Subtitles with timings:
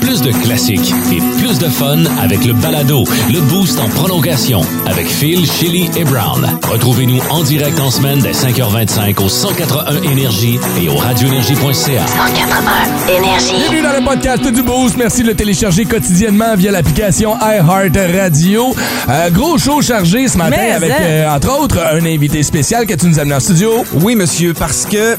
[0.00, 5.06] Plus de classiques et plus de fun avec le balado, le boost en prolongation avec
[5.08, 6.46] Phil, Chili et Brown.
[6.70, 12.06] Retrouvez-nous en direct en semaine dès 5h25 au 181 Énergie et au radioénergie.ca.
[12.06, 13.54] 181 Énergie.
[13.58, 14.96] Bienvenue dans le podcast du Boost.
[14.96, 18.74] Merci de le télécharger quotidiennement via l'application iHeart Radio.
[19.08, 20.96] Euh, gros show chargé ce matin Mais avec, hein?
[21.00, 23.84] euh, entre autres, un invité spécial que tu nous as amené en studio.
[24.02, 25.16] Oui, monsieur, parce que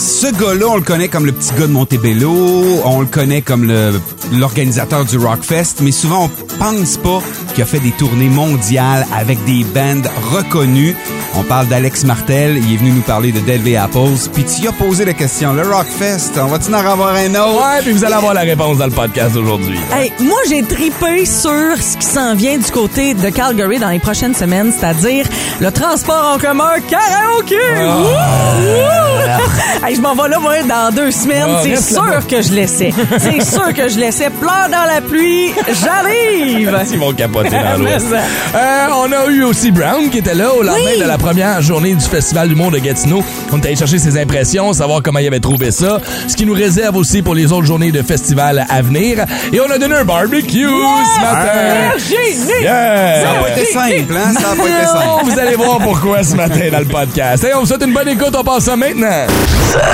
[0.00, 2.32] ce gars-là, on le connaît comme le petit gars de Montebello,
[2.84, 3.70] on le connaît comme
[4.32, 7.20] l'organisateur du Rockfest, mais souvent on pense pas
[7.52, 10.94] qu'il a fait des tournées mondiales avec des bands reconnus.
[11.36, 14.72] On parle d'Alex Martel, il est venu nous parler de Delvey Apples, puis tu as
[14.72, 17.62] posé la question, le Rockfest, on va-tu en avoir un autre?
[17.62, 19.78] Ouais, puis vous allez avoir la réponse dans le podcast aujourd'hui.
[19.92, 23.98] Hey, moi, j'ai tripé sur ce qui s'en vient du côté de Calgary dans les
[23.98, 25.26] prochaines semaines, c'est-à-dire
[25.60, 27.56] le transport en commun karaoké.
[27.80, 29.10] Wouh!
[29.90, 31.46] Hey, je m'en vais là, moi, dans deux semaines.
[31.48, 32.22] Ah, C'est sûr là-bas.
[32.30, 32.92] que je laissais.
[33.18, 34.30] C'est sûr que je laissais.
[34.40, 35.50] Pleure dans la pluie,
[35.82, 36.78] j'arrive.
[36.92, 37.86] Ils vont capoter dans l'eau.
[37.88, 41.00] Euh, on a eu aussi Brown qui était là au lendemain Oui.
[41.00, 43.24] de la première journée du Festival du monde de Gatineau.
[43.50, 46.54] On est allé chercher ses impressions, savoir comment il avait trouvé ça, ce qui nous
[46.54, 49.24] réserve aussi pour les autres journées de festival à venir.
[49.52, 51.98] Et on a donné un barbecue ce matin.
[52.62, 53.22] Yeah!
[53.24, 54.32] Ça n'a pas été simple, hein?
[54.34, 55.24] Ça n'a pas été simple.
[55.24, 57.42] vous allez voir pourquoi ce matin dans le podcast.
[57.42, 59.26] Hey, on vous souhaite une bonne écoute, on passe ça maintenant.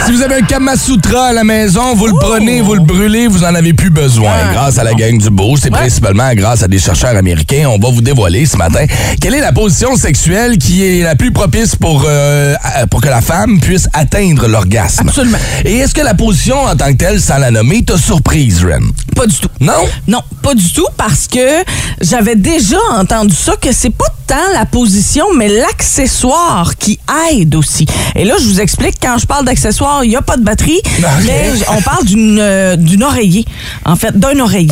[0.04, 3.26] Si vous avez un Kama Sutra à la maison, vous le prenez, vous le brûlez,
[3.26, 4.32] vous en avez plus besoin.
[4.52, 7.68] Grâce à la gang du beau, c'est principalement grâce à des chercheurs américains.
[7.68, 8.86] On va vous dévoiler ce matin
[9.20, 12.54] quelle est la position sexuelle qui est la plus propice pour, euh,
[12.90, 15.08] pour que la femme puisse atteindre l'orgasme.
[15.08, 15.38] Absolument.
[15.64, 18.82] Et est-ce que la position en tant que telle, sans la nommer, t'a surprise, Ren?
[19.14, 19.48] Pas du tout.
[19.60, 19.72] Non?
[20.06, 21.64] Non, pas du tout, parce que
[22.00, 26.98] j'avais déjà entendu ça, que c'est pas tant la position, mais l'accessoire qui
[27.32, 27.86] aide aussi.
[28.14, 30.80] Et là, je vous explique, quand je parle d'accessoire, il n'y a pas de batterie,
[31.24, 33.44] mais on parle d'une euh, d'une oreiller,
[33.84, 34.68] en fait, d'un oreiller,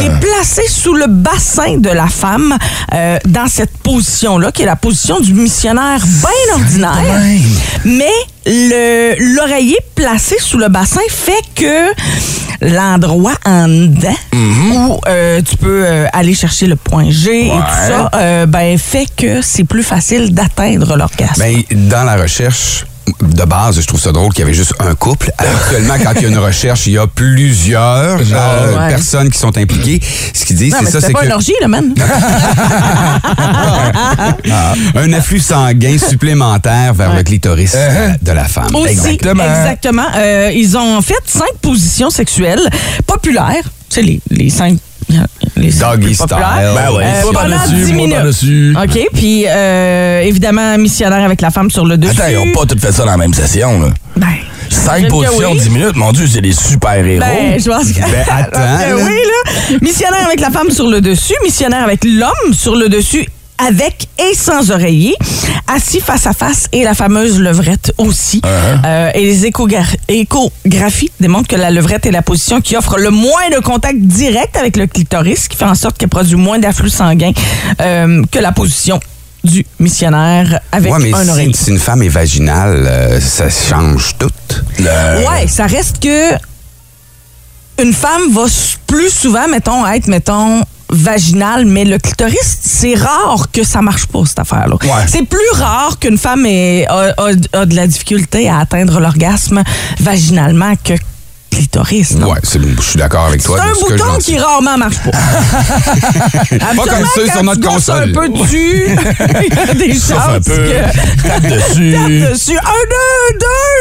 [0.00, 2.56] qui est placé sous le bassin de la femme
[2.94, 7.20] euh, dans cette position-là, qui est la position du missionnaire bien ordinaire.
[7.84, 8.10] Mais
[8.46, 11.92] le- l'oreiller placé sous le bassin fait que
[12.60, 17.56] l'endroit en dedans où euh, tu peux euh, aller chercher le point G et tout
[17.88, 21.40] ça, euh, ben fait que c'est plus facile d'atteindre l'orgasme.
[21.40, 22.84] Ben, dans la recherche,
[23.20, 25.30] de base, je trouve ça drôle qu'il y avait juste un couple.
[25.38, 28.18] Actuellement, quand il y a une recherche, il y a plusieurs euh,
[28.78, 28.88] Ouais.
[28.88, 30.00] personnes qui sont impliquées.
[30.34, 31.94] Ce qu'ils disent, c'est ça, c'est pas que une orgie, man.
[34.50, 38.74] Ah, un afflux sanguin supplémentaire vers le clitoris euh, de la femme.
[38.74, 39.44] Aussi, Exactement.
[39.44, 40.06] exactement.
[40.16, 42.60] Euh, ils ont fait cinq positions sexuelles
[43.06, 43.64] populaires.
[43.90, 44.78] Tu sais, les, les cinq.
[45.56, 46.26] Les Doggy style.
[46.30, 47.04] Ben ouais.
[47.04, 48.14] Euh, pendant par-dessus, 10 moi minutes.
[48.16, 48.76] par-dessus.
[48.80, 52.20] OK, puis euh, évidemment, missionnaire avec la femme sur le dessus.
[52.20, 53.88] Attends, ils n'ont pas tout fait ça dans la même session, là.
[54.16, 54.26] Ben,
[54.70, 55.58] Cinq positions, oui.
[55.60, 57.20] 10 minutes, mon Dieu, c'est des super-héros.
[57.20, 58.00] Ben, je pense que.
[58.00, 59.02] Ben, attends, Ben oui,
[59.72, 59.76] là.
[59.80, 63.26] Missionnaire avec la femme sur le dessus, missionnaire avec l'homme sur le dessus,
[63.66, 65.14] avec et sans oreiller,
[65.68, 68.40] assis face à face et la fameuse levrette aussi.
[68.44, 73.10] Euh, et les échogra- échographies démontrent que la levrette est la position qui offre le
[73.10, 76.90] moins de contact direct avec le clitoris, qui fait en sorte qu'elle produit moins d'afflux
[76.90, 77.32] sanguin
[77.80, 78.98] euh, que la position
[79.44, 81.52] du missionnaire avec Ouais, mais un si, oreiller.
[81.54, 84.30] si une femme est vaginale, euh, ça change tout.
[84.80, 86.32] Ouais, ça reste que
[87.80, 88.46] une femme va
[88.86, 94.20] plus souvent, mettons, être, mettons, vaginale, mais le clitoris, c'est rare que ça marche pas,
[94.26, 94.76] cette affaire-là.
[94.82, 95.04] Ouais.
[95.06, 99.62] C'est plus rare qu'une femme ait- a, a- a de la difficulté à atteindre l'orgasme
[100.00, 100.94] vaginalement que
[101.50, 102.12] clitoris.
[102.16, 102.30] non?
[102.32, 103.60] Ouais, c'est- je suis d'accord avec C'est toi.
[103.62, 105.10] un de ce que bouton qui rarement marche pas.
[106.76, 108.10] Pas comme ceux sur notre console.
[108.10, 111.28] un peu dessus, il y a des Souffle un chances peu, que...
[111.28, 112.58] tape dessus, Tape dessus.
[112.58, 113.38] Un, deux,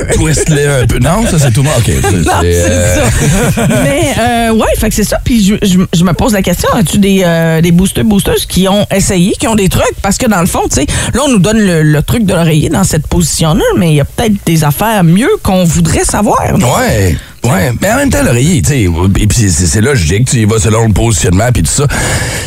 [0.08, 0.14] deux!
[0.16, 1.00] twist-le un peu.
[1.00, 1.74] Non, ça c'est tout monde.
[1.78, 1.86] OK.
[1.86, 3.06] c'est- Non, c'est, c'est euh,
[3.52, 3.68] ça.
[3.84, 5.20] Mais euh, ouais, fait que c'est ça.
[5.24, 8.68] Puis je, je- je me pose la question as-tu des, euh, des boosters, boosters qui
[8.68, 9.84] ont essayé, qui ont des trucs?
[10.02, 12.34] Parce que dans le fond, tu sais, là, on nous donne le, le truc de
[12.34, 16.42] l'oreiller dans cette position-là, mais il y a peut-être des affaires mieux qu'on voudrait savoir.
[16.58, 16.68] non?
[16.78, 17.16] Ouais.
[17.44, 20.60] Ouais, mais en même temps, l'oreiller, tu sais, et puis c'est logique, tu y vas
[20.60, 21.86] selon le positionnement, puis tout ça.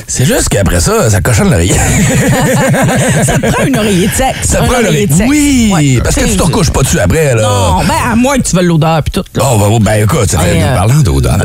[0.06, 1.75] C'est juste qu'après ça, ça cochonne l'oreiller.
[3.25, 4.48] Ça te prend une oreiller de sexe.
[4.48, 5.06] Ça un prend l'oreiller.
[5.06, 5.28] de sexe.
[5.31, 6.00] Oui, Ouais.
[6.02, 7.42] parce que tu te recouches pas dessus après, là.
[7.42, 9.25] Non, ben à moins que tu veuilles l'odeur puis tout.
[9.38, 9.44] Là.
[9.46, 10.54] Oh, ben, écoute, ça fait...
[10.54, 11.38] Mais, euh, Parlant d'odeur.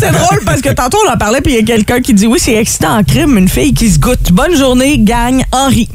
[0.00, 2.26] c'est drôle parce que tantôt on en parlait puis il y a quelqu'un qui dit
[2.26, 4.32] oui, c'est excitant en crime, une fille qui se goûte.
[4.32, 5.88] Bonne journée, gagne Henri.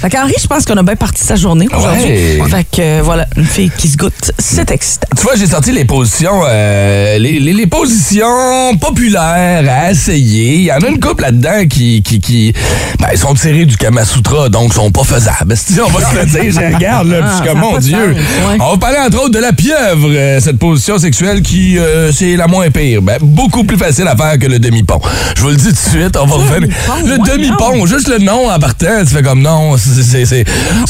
[0.00, 2.40] Fait qu'Henri, je pense qu'on a bien parti sa journée aujourd'hui.
[2.40, 2.48] Ouais.
[2.50, 5.08] Fait que euh, voilà, une fille qui se goûte, c'est excitant.
[5.16, 10.54] Tu vois, j'ai sorti les positions, euh, les, les- les positions populaires à essayer.
[10.56, 12.52] Il y en a une couple là-dedans qui, qui, qui
[12.98, 15.54] ben, ils sont tirés du Kama Sutra, donc sont pas faisables.
[15.68, 17.78] Si on va se le dire, je regarde, là, puis je suis Ah, comme, mon
[17.78, 17.96] Dieu.
[18.14, 18.56] ouais.
[18.60, 22.34] On va parler entre autres de la pieuvre, euh, cette position sexuelle qui, euh, c'est
[22.36, 23.02] la moins pire.
[23.02, 25.00] Ben, beaucoup plus facile à faire que le demi-pont.
[25.36, 26.68] Je vous le dis tout de suite, on va revenir.
[27.04, 30.44] Le demi-pont, juste le nom en partant, tu fais comme non, c'est c'est- c'est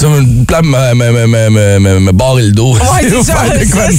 [0.06, 2.74] me, barrer le dos.
[2.74, 3.44] Ouais, c'est ça,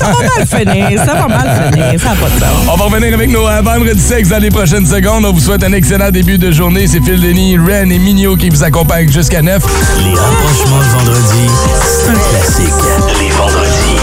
[0.05, 0.38] va.
[0.39, 2.67] Mal finir, ça va mal finir, ça n'a pas de sens.
[2.71, 5.25] On va revenir avec nos euh, vendredis sexe dans les prochaines secondes.
[5.25, 6.87] On vous souhaite un excellent début de journée.
[6.87, 9.61] C'est Phil Denis, Ren et Mignot qui vous accompagnent jusqu'à 9.
[10.03, 11.49] Les rapprochements de vendredi,
[11.81, 12.73] c'est un classique.
[13.19, 13.99] Les vendredis,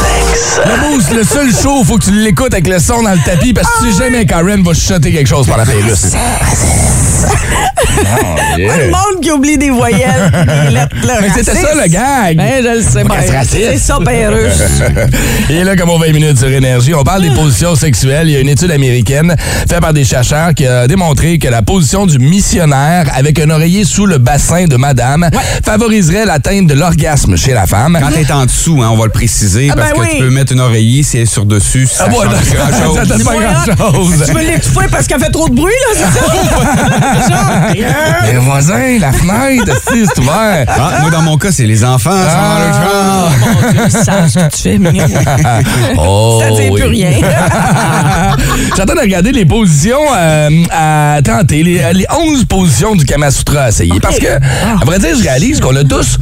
[0.00, 0.60] sexe.
[0.64, 3.52] Le boost, le seul show, faut que tu l'écoutes avec le son dans le tapis
[3.52, 6.12] parce que tu sais jamais quand Ren va chuchoter quelque chose par la pérusse.
[8.00, 8.76] Oh, yeah.
[8.76, 12.36] Le monde qui oublie des voyelles, des lettres, là, Mais c'était ça le gag.
[12.36, 13.52] Ben, je le sais raciste.
[13.72, 14.62] C'est ça, ben russe.
[15.50, 18.28] Et là, comme on 20 minutes sur Énergie, on parle des positions sexuelles.
[18.28, 19.34] Il y a une étude américaine
[19.68, 23.84] faite par des chercheurs qui a démontré que la position du missionnaire avec un oreiller
[23.84, 25.28] sous le bassin de madame
[25.64, 27.98] favoriserait l'atteinte de l'orgasme chez la femme.
[28.00, 30.08] Quand t'es en dessous, hein, on va le préciser, Ah, parce ben que oui.
[30.18, 32.24] tu peux mettre un oreiller, si elle est sur dessus, ça Ah, change
[32.54, 32.96] grand-chose.
[32.96, 34.24] Ça donne pas grand-chose.
[34.26, 37.07] Tu veux l'étouffer parce qu'elle fait trop de bruit, là, c'est ça?
[37.28, 37.82] Genre,
[38.22, 40.64] Mais voisin, la fenêtre, si, c'est ouvert.
[40.68, 42.10] Ah, moi, dans mon cas, c'est les enfants.
[42.10, 43.28] ça Ah.
[43.30, 43.52] le.
[43.66, 45.06] Mon Dieu, sache que tu fais, mignon.
[45.98, 46.80] Oh, Ça dit oui.
[46.80, 47.10] plus rien.
[48.76, 53.62] J'attends de regarder les positions euh, à tenter, les, les 11 positions du Kama Sutra
[53.64, 53.98] à essayer.
[54.00, 56.18] Parce que, à vrai dire, je réalise qu'on a tous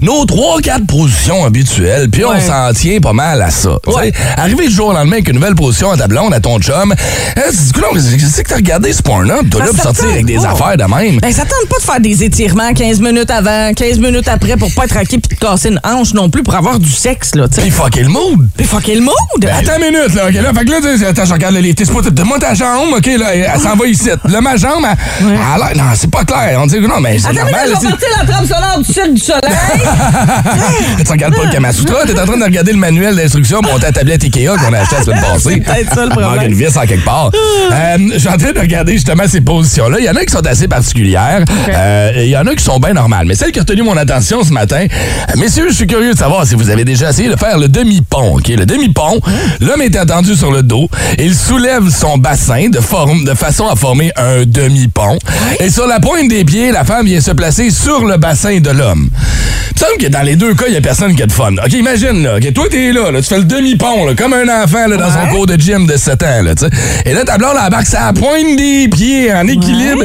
[0.00, 2.40] nos 3-4 positions habituelles, puis on Ouais.
[2.40, 3.70] s'en tient pas mal à ça.
[3.84, 6.38] Tu sais, Arriver du jour au lendemain avec une nouvelle position à ta blonde, à
[6.40, 9.38] ton chum, hein, tu dis, Coudonc, qu'est-ce que t'as regardé ce porn-là?
[9.40, 10.50] Puis Toi, là, pour sortir avec des pas.
[10.52, 11.18] affaires de même.
[11.20, 14.72] Ben, ça tente pas de faire des étirements 15 minutes avant, 15 minutes après pour
[14.74, 17.48] pas être raqué puis te casser une hanche non plus pour avoir du sexe, là,
[17.48, 17.62] tu sais.
[17.62, 18.48] Puis fucker le mood.
[18.56, 19.14] Puis fucker le mood!
[19.44, 20.52] Attends une minute, là, OK, là.
[20.54, 21.74] Fait que là, tu sais, attends, je regarde le livre.
[21.76, 24.08] T'es supposé, donne-moi ta jambe, OK, là, elle s'en va ici.
[24.28, 26.58] Là, ma jambe, elle, elle a l'air- non, c'est pas clair.
[26.62, 27.70] On dit, non, mais c'est Attends, normal.
[27.70, 29.40] là, je vais partir la trame sonore du ciel du soleil!
[31.04, 33.78] tu regardes pas le Kama Sutra, t'es en train de regarder le manuel d'instruction pour
[33.80, 35.40] ta tablette Ikea qu'on a acheté la semaine passée.
[35.54, 36.52] C'est peut-être ça, le Il manque problème.
[36.52, 37.30] une vis en quelque part.
[37.72, 39.98] Euh, je suis en train de regarder justement ces positions-là.
[39.98, 41.44] Il y en a qui sont assez particulières.
[41.68, 43.26] Euh, Il y en a qui sont bien normales.
[43.26, 46.18] Mais celle qui a retenu mon attention ce matin, euh, messieurs, je suis curieux de
[46.18, 48.36] savoir si vous avez déjà essayé de faire le demi-pont.
[48.36, 48.48] ok?
[48.48, 49.20] Le demi-pont,
[49.60, 50.88] l'homme est attendu sur le dos.
[51.18, 55.18] Il soulève son bassin de, forme, de façon à former un demi-pont.
[55.60, 58.70] Et sur la pointe des pieds, la femme vient se placer sur le bassin de
[58.70, 59.08] l'homme.
[59.12, 61.32] Il me semble que dans les deux cas, il n'y a personne qui a de
[61.32, 61.52] fun.
[61.54, 62.36] OK, imagine, là.
[62.36, 65.26] OK, toi, t'es là, là, tu fais le demi-pont, comme un enfant là, dans son
[65.34, 66.42] cours de gym de 7 ans.
[66.42, 66.70] Là, tu sais.
[67.06, 70.02] Et là, ta blonde embarque sa pointe des pieds en équilibre.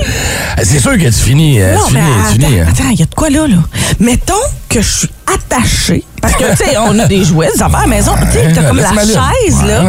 [0.63, 1.59] C'est sûr que tu finis.
[1.61, 2.65] euh, Non, tu mais finis, tu finis, hein.
[2.69, 3.55] attends, il y a de quoi là, là?
[3.99, 4.33] Mettons
[4.69, 6.03] que je suis attachée.
[6.21, 8.11] Parce que, tu sais, on a des jouets, des affaires à la maison.
[8.31, 9.83] Tu sais, t'as comme la chaise, là.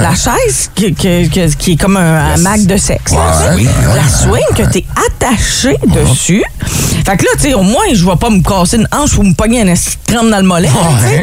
[0.00, 3.12] La chaise qui, qui- qui- qui est comme un hamac de sexe.
[3.12, 3.50] là,
[3.94, 6.42] La swing que t'es attaché dessus.
[7.06, 9.22] Fait que là, tu sais, au moins, je vais pas me casser une hanche ou
[9.22, 9.74] me pogner un
[10.06, 10.68] crampe dans le mollet.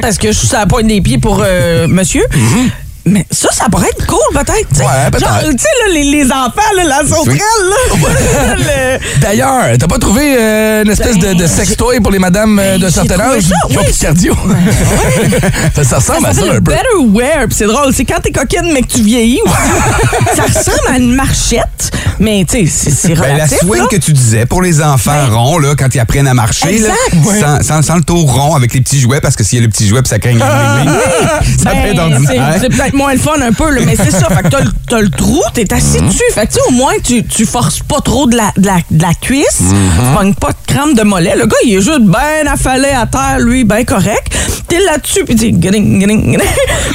[0.02, 2.24] Parce que je suis sur la pointe des pieds pour euh, monsieur.
[3.07, 4.68] Mais ça, ça pourrait être cool, peut-être.
[4.69, 4.84] tu sais.
[4.84, 5.30] Ouais, peut-être.
[5.30, 7.39] Genre, tu sais, les, les enfants, là, la sauterelle,
[7.70, 8.56] là.
[8.58, 12.77] Le- D'ailleurs, t'as pas trouvé euh, une espèce de, de sextoy pour les madames euh,
[12.77, 13.44] de Ben, certain j'ai trouvé âge?
[13.46, 14.36] qui ont plus de cardio?
[15.75, 16.60] ça, ça ressemble à Ça un peu.
[16.62, 17.94] Better Wear, puis c'est drôle.
[17.94, 19.41] C'est quand t'es coquine, mais que tu vieillis.
[20.36, 23.60] ça ressemble à une marchette, mais tu sais, c'est- Ben, la relatif.
[23.60, 23.88] swing là.
[23.89, 26.89] que tu disais pour les enfants ronds, là, quand ils apprennent à marcher, là.
[27.13, 27.39] Ouais.
[27.39, 29.65] sans, sans- sans le tour rond avec les petits jouets, parce que s'il y a
[29.65, 30.46] le petit jouet puis ça craigne ça
[31.65, 34.28] Ben, peut peut-être moins le fun un peu, là, mais c'est ça.
[34.30, 36.08] Fait que t'as le- t'as le trou, t'es assis Mhm.
[36.08, 36.22] dessus.
[36.34, 38.78] Fait que tu sais, au moins, tu, tu forces pas trop de la, de la,
[38.90, 39.62] de la cuisse.
[39.62, 39.74] Mhm.
[40.00, 41.36] Tu pognes pas de crampe de mollet.
[41.36, 44.34] Le gars, il est juste bien affalé à terre, lui, bien correct.
[44.68, 46.40] T'es là-dessus, puis tu dis, gring, gring, gring.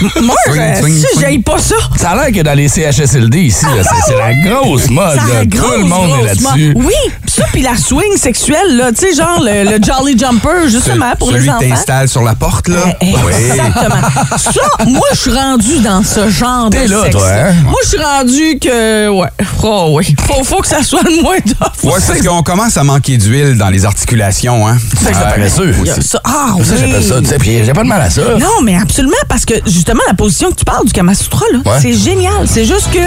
[0.23, 1.21] Moi, Swing, je- swing, si swing.
[1.21, 1.77] j'aille pas ça.
[1.97, 5.17] Ça a l'air que dans les CHSLD ici, là, c'est c'est la grosse mode.
[5.17, 6.75] Ça grosse, Tout le monde est grosse là-dessus.
[6.75, 6.85] mode.
[6.87, 11.13] Oui, ça, puis la swing sexuelle, là, tu sais, genre le, le Jolly Jumper, justement,
[11.19, 11.61] pour Celui les que enfants.
[11.69, 12.81] t'installes sur la porte, là?
[13.01, 13.15] Eh,
[13.51, 14.09] Exactement.
[14.37, 17.17] Ça, moi, je suis rendu dans ce genre T'es de là, sexe.
[17.17, 17.55] toi, hein?
[17.65, 19.29] Moi, je suis rendu que, ouais,
[19.63, 21.85] oh oui, faut, faut que ça soit le moins tough.
[21.85, 24.77] Ouais, c'est parce qu'on commence à manquer d'huile dans les articulations, hein.
[25.01, 25.31] C'est que ça Ouais.
[25.37, 25.75] paresseux.
[25.81, 26.21] Il y a ça.
[26.25, 26.77] Ah, Ça, oui.
[26.81, 27.21] j'appelle ça.
[27.21, 28.23] Tu sais, puis j'ai pas de mal à ça.
[28.39, 31.59] Non, mais absolument, parce que justement, la position que tu parles du Kama Sutra, là,
[31.65, 31.79] Ouais.
[31.81, 32.47] c'est génial.
[32.47, 32.99] C'est juste que,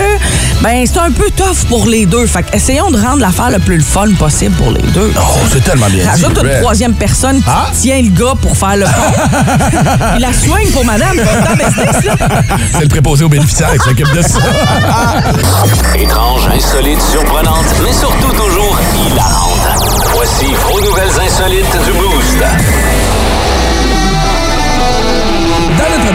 [0.64, 2.26] ben, c'est un peu tough pour les deux.
[2.28, 4.23] Fait que essayons de rendre l'affaire le plus le fun possible
[4.58, 5.12] pour les deux.
[5.18, 6.24] Oh, c'est tellement bien dit.
[6.24, 7.66] Rajoute une troisième personne qui Ah?
[7.78, 8.92] tient le gars pour faire le pont.
[10.14, 11.18] Puis la soigne pour madame.
[12.72, 14.40] C'est le préposé aux bénéficiaires qui s'occupe de ça.
[16.00, 19.60] Étrange, insolite, surprenante, mais surtout toujours hilarante.
[20.16, 22.44] Voici vos nouvelles insolites du Boost.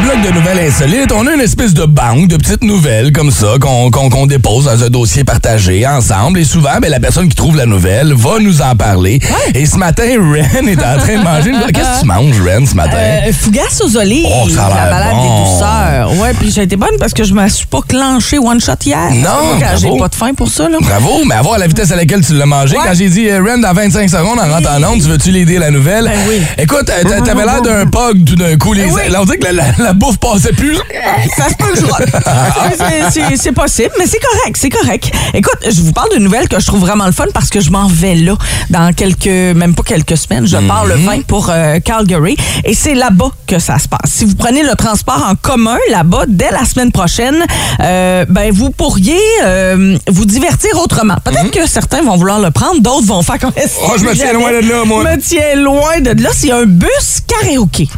[0.05, 3.55] Blog de nouvelles insolites, on a une espèce de banque de petites nouvelles comme ça
[3.61, 6.39] qu'on dépose dans un dossier partagé ensemble.
[6.39, 9.21] Et souvent, ben, la personne qui trouve la nouvelle va nous en parler.
[9.55, 11.51] Et ce matin, Ren est en train de manger.
[11.51, 12.97] une- Qu'est-ce que tu manges, Ren, ce matin?
[12.97, 15.23] Euh, fougasse aux olives, Oh, ça a la balade bon.
[15.23, 16.13] des douceurs.
[16.23, 19.11] Ouais, puis j'ai été bonne parce que je me suis pas clenché one shot hier.
[19.15, 20.79] Non, J'ai pas de faim pour ça, là.
[20.81, 22.77] Bravo, mais à voir la vitesse à laquelle tu l'as mangé.
[22.77, 22.83] Ouais.
[22.87, 25.59] Quand j'ai dit euh, Ren, dans 25 secondes, en rentrant en onde, tu veux-tu l'aider
[25.59, 26.05] la nouvelle?
[26.05, 26.41] Ben oui.
[26.57, 28.73] Écoute, euh, t'a- t'avais l'air d'un pug tout d'un coup.
[28.73, 28.85] Les...
[28.87, 29.03] Ben oui.
[29.11, 30.77] Là, on dirait que la, la- la bouffe passait plus.
[31.37, 33.37] Ça se peut que je.
[33.39, 35.11] C'est- possible, mais c'est correct, c'est correct.
[35.33, 37.71] Écoute, je vous parle d'une nouvelle que je trouve vraiment le fun parce que je
[37.71, 38.37] m'en vais là
[38.69, 40.47] dans quelques, même pas quelques semaines.
[40.47, 44.11] Je pars le 20 pour euh, Calgary et c'est là-bas que ça se passe.
[44.13, 47.43] Si vous prenez le transport en commun là-bas dès la semaine prochaine,
[47.81, 51.17] euh, ben vous pourriez euh, vous divertir autrement.
[51.25, 54.35] Peut-être que certains vont vouloir le prendre, d'autres vont faire comme Oh, je me tiens
[54.35, 55.03] loin de là, moi.
[55.05, 56.31] Je me tiens loin de là.
[56.35, 57.89] C'est un bus karaoké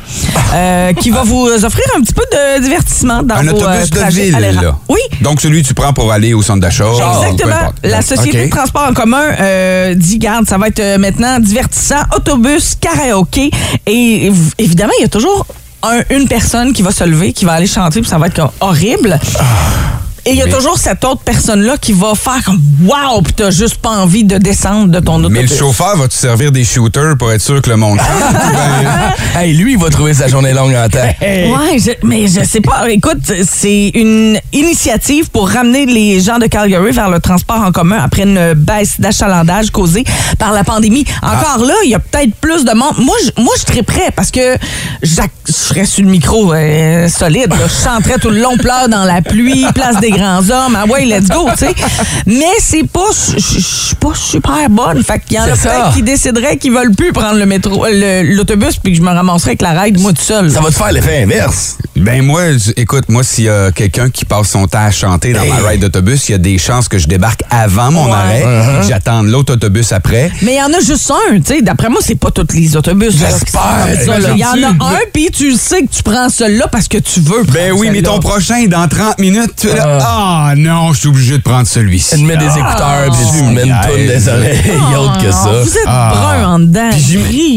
[0.54, 3.90] euh, qui va vous offrir un petit peu de divertissement dans Un vos euh, autobus
[3.90, 4.76] de trajets ville, là.
[4.88, 5.00] Oui.
[5.20, 6.84] Donc, celui que tu prends pour aller au centre d'achat.
[7.22, 7.72] Exactement.
[7.82, 12.02] La Société de transport en commun euh, dit, garde, ça va être euh, maintenant divertissant,
[12.16, 13.50] autobus, karaoké.
[13.86, 15.46] Et év- évidemment, il y a toujours
[15.82, 18.34] un- une personne qui va se lever, qui va aller chanter, puis ça va être
[18.36, 19.18] comme horrible.
[20.26, 23.22] Et il y a Mais- toujours cette autre personne-là qui va faire comme Wow!
[23.22, 25.30] Puis t'as juste pas envie de descendre de ton autobus.
[25.30, 29.36] Mais le chauffeur va te servir des shooters pour être sûr que le monde chante?
[29.36, 30.98] Hey, lui, il va trouver sa journée longue en temps.
[31.20, 32.88] Ouais, je- mais je sais pas.
[32.90, 37.98] Écoute, c'est une initiative pour ramener les gens de Calgary vers le transport en commun
[38.02, 40.04] après une baisse d'achalandage causée
[40.38, 41.04] par la pandémie.
[41.22, 42.94] Encore là, il y a peut-être plus de monde.
[42.98, 44.56] Moi, je, moi, je serais prêt parce que
[45.02, 47.50] je serais sur le micro euh, solide.
[47.50, 47.66] là.
[47.68, 50.76] Je chanterais tout le long, pleure dans la pluie, place des grands hommes.
[50.76, 51.74] Ah ouais, let's go, tu sais.
[52.26, 55.02] Mais c'est pas, je suis pas super bonne.
[55.02, 58.22] Fait qu'il y en a peut-être qui décideraient qu'ils veulent plus prendre le métro, le-
[58.34, 60.50] l'autobus, puis que je me ramasserais avec la ride moi tout seul.
[60.50, 61.76] Ça va te faire l'effet inverse.
[61.96, 62.42] Ben moi,
[62.76, 65.80] écoute, moi, s'il y a quelqu'un qui passe son temps à chanter dans ma ride
[65.82, 68.12] d'autobus, il y a des chances que je débarque avant mon Ouais.
[68.12, 68.80] arrêt, Uh-huh.
[68.80, 70.30] que j'attende l'autre autobus après.
[70.42, 71.62] Mais il y en a juste un, tu sais.
[71.62, 73.14] D'après moi, c'est pas tous les autobus.
[73.18, 73.86] J'espère.
[74.32, 77.20] Il y en a un, puis tu sais que tu prends celui-là parce que tu
[77.20, 77.42] veux.
[77.44, 79.98] Ben oui, mais ton prochain, dans 30 minutes, tu es là.
[80.02, 82.16] Ah non, je suis obligé de prendre celui-ci.
[82.16, 83.86] Tu te mets des écouteurs puis tu te mets une Ah.
[83.86, 84.60] toune des oreilles
[84.98, 85.78] autre que Ah, Vous ça.
[85.80, 86.12] êtes Ah.
[86.14, 86.90] brun en dedans.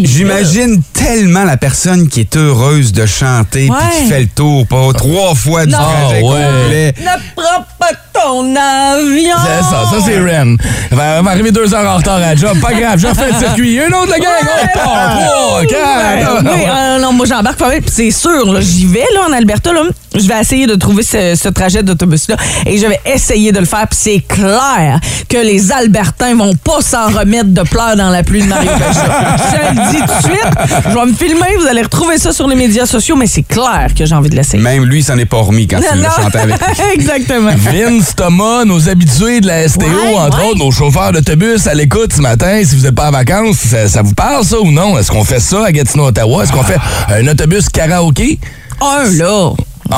[0.04, 3.76] J'imagine tellement la personne qui est heureuse de chanter Ouais.
[3.92, 5.78] puis qui fait le tour pas trois fois du Non.
[5.78, 6.46] trajet Ah, ouais.
[6.46, 6.94] complet.
[7.00, 9.36] Ne prends pas ton avion.
[9.44, 10.56] C'est ça, ça c'est Ren.
[10.92, 12.58] Elle va, elle arriver deux heures en retard à la job.
[12.62, 13.80] Pas grave, je refais le circuit.
[13.80, 14.30] Un autre, la gang!
[14.44, 15.18] On part!
[15.28, 16.44] Trois, Ouais, quatre!
[16.44, 19.34] oui, euh, non, moi j'embarque pas mal, puis c'est sûr, là, j'y vais là en
[19.34, 19.82] Alberta, là,
[20.16, 23.66] je vais essayer de trouver ce, ce trajet d'autobus-là et je vais essayer de le
[23.66, 28.24] faire, puis c'est clair que les Albertains vont pas s'en remettre de pleurs dans la
[28.24, 30.48] pluie de Mario je le dis tout de suite,
[30.90, 33.88] je vais me filmer, vous allez retrouver ça sur les médias sociaux, mais c'est clair
[33.98, 34.62] que j'ai envie de l'essayer.
[34.62, 36.76] Même lui, s'en est pas remis quand il l'a chanté avec lui.
[36.94, 37.52] Exactement.
[37.56, 40.46] Vince, Thomas, nos habitués de la STO, Ouais, entre ouais.
[40.50, 42.62] autres, nos chauffeurs d'autobus à l'écoute ce matin.
[42.64, 44.98] Si vous n'êtes pas en vacances, ça, ça vous parle ça ou non?
[44.98, 46.44] Est-ce qu'on fait ça à Gatineau, Ottawa?
[46.44, 46.78] Est-ce qu'on fait
[47.10, 48.40] un autobus karaoké?
[48.82, 49.52] Un, là.
[49.92, 49.96] Un,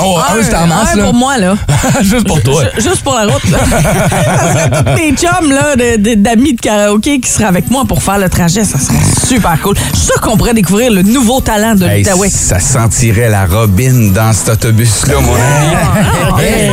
[0.00, 1.04] oh, un, c'est en masse, un là.
[1.04, 1.54] pour moi, là.
[2.02, 2.62] Juste pour toi.
[2.76, 3.42] Ju- Juste pour la route.
[3.50, 3.58] Là.
[3.70, 7.84] ça serait tous mes chums là, de- de- d'amis de, karaoké qui seraient avec moi
[7.88, 8.62] pour faire le trajet.
[8.64, 9.74] Ça serait super cool.
[9.92, 12.28] Je suis sûr qu'on pourrait découvrir le nouveau talent de Hey, l'Outaouais.
[12.28, 15.76] ça sentirait la robine dans cet autobus-là, mon ami.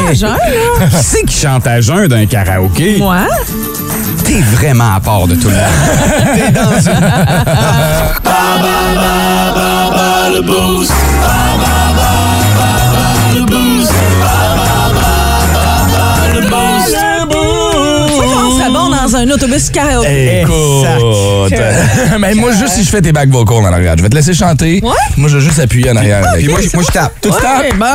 [0.10, 0.88] Ah, jeune, là.
[0.90, 2.98] Qui c'est qui chante à jeun d'un karaoké?
[3.00, 3.22] Moi?
[4.26, 6.36] T'es vraiment à part de tout le monde.
[6.36, 7.00] T'es dans une...
[13.60, 14.19] Tu
[19.02, 20.42] dans un autobus karaoké?
[20.42, 21.60] Écoute.
[22.20, 24.34] Mais moi, juste si je fais tes bacs vocaux en arrière, je vais te laisser
[24.34, 24.80] chanter.
[24.84, 24.90] Ouais?
[25.18, 26.26] Moi, je vais juste appuyer en arrière.
[26.28, 26.40] avec.
[26.44, 27.14] Puis moi, je- moi, je tape.
[27.22, 27.60] Tout ça.
[27.60, 27.86] Ouais, bon.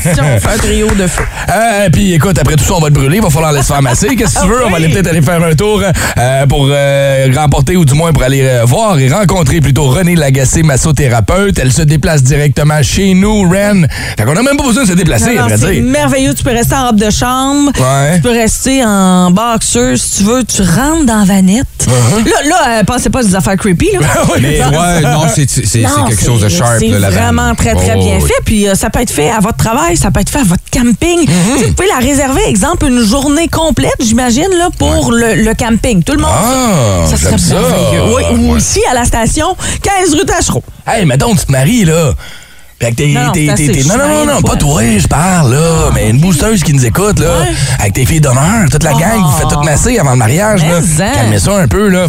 [0.00, 1.22] Si on fait un trio de feu.
[1.50, 3.82] Euh, puis écoute, après tout ça, on va te brûler, il va falloir laisser faire
[3.82, 4.14] masser.
[4.16, 4.64] Qu'est-ce que tu veux?
[4.66, 5.82] On va aller peut-être aller faire un tour
[6.18, 10.16] euh, pour euh, remporter ou du moins pour aller euh, voir et rencontrer plutôt Renée
[10.16, 11.58] Lagacé, massothérapeute.
[11.58, 13.86] Elle se déplace directement chez nous, Ren.
[14.16, 15.84] Fait qu'on a même pas besoin de se déplacer, à Non, vrai c'est dire.
[15.84, 16.34] merveilleux.
[16.34, 17.70] Tu peux rester en robe de chambre.
[17.78, 18.16] Ouais.
[18.16, 20.31] Tu peux rester en boxer si tu veux.
[20.32, 21.66] Veux, tu rentres dans Vanette.
[21.82, 22.24] Uh-huh.
[22.24, 24.00] Là, là euh, pensez pas à des affaires creepy, là.
[24.40, 28.26] Mais ouais, non, c'est quelque chose de sharp, C'est vraiment très, très Oh, bien oui.
[28.28, 28.42] fait.
[28.44, 30.62] Puis euh, ça peut être fait à votre travail, ça peut être fait à votre
[30.72, 31.20] camping.
[31.24, 31.54] Mm-hmm.
[31.54, 35.54] Tu sais, Vous pouvez la réserver, exemple, une journée complète, j'imagine, là, pour le, le
[35.54, 36.02] camping.
[36.02, 36.30] Tout le monde.
[36.32, 38.02] Ah, ça serait merveilleux.
[38.14, 38.56] Oui, ou Ouais.
[38.56, 40.62] aussi à la station 15 rue Tachereau.
[40.86, 42.12] Hey, mettons, tu te maries, là.
[42.82, 45.90] Fait que t'es, Non, non, t'es- t'es- non, non, non, pas toi, je parle, là.
[45.94, 47.26] Mais une boosteuse qui nous écoute, là.
[47.28, 47.46] Ouais.
[47.78, 50.80] Avec tes filles d'honneur, toute la gang, vous faites tout masser avant le mariage, là.
[50.98, 51.14] Mais en.
[51.14, 52.06] Calmez ça un peu, là.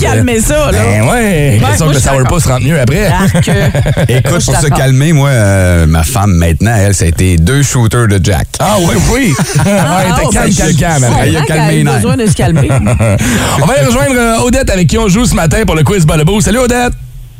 [0.00, 0.78] Calmez ça, là.
[0.82, 1.60] Ben ouais.
[1.62, 3.06] Question que le sourpuss rentre mieux après.
[4.08, 8.08] Écoute, pour se calmer, moi, euh, ma femme, maintenant, elle, ça a été deux shooters
[8.08, 8.46] de Jack.
[8.60, 9.34] Ah oui, oui.
[9.64, 11.06] Ah, ouais, oh, calme, calme, calme.
[11.22, 11.94] Elle a calmé les a nerfs.
[11.96, 12.68] besoin de se calmer.
[13.62, 16.06] On va aller rejoindre euh, Odette avec qui on joue ce matin pour le quiz
[16.06, 16.40] Balabo.
[16.40, 16.94] Salut Odette.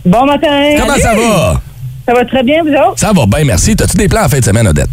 [0.05, 0.49] Bon matin.
[0.79, 1.61] Comment ça va?
[2.07, 2.99] Ça va très bien, vous autres?
[2.99, 3.77] Ça va bien, merci.
[3.77, 4.89] T'as-tu des plans en fin de semaine, Odette?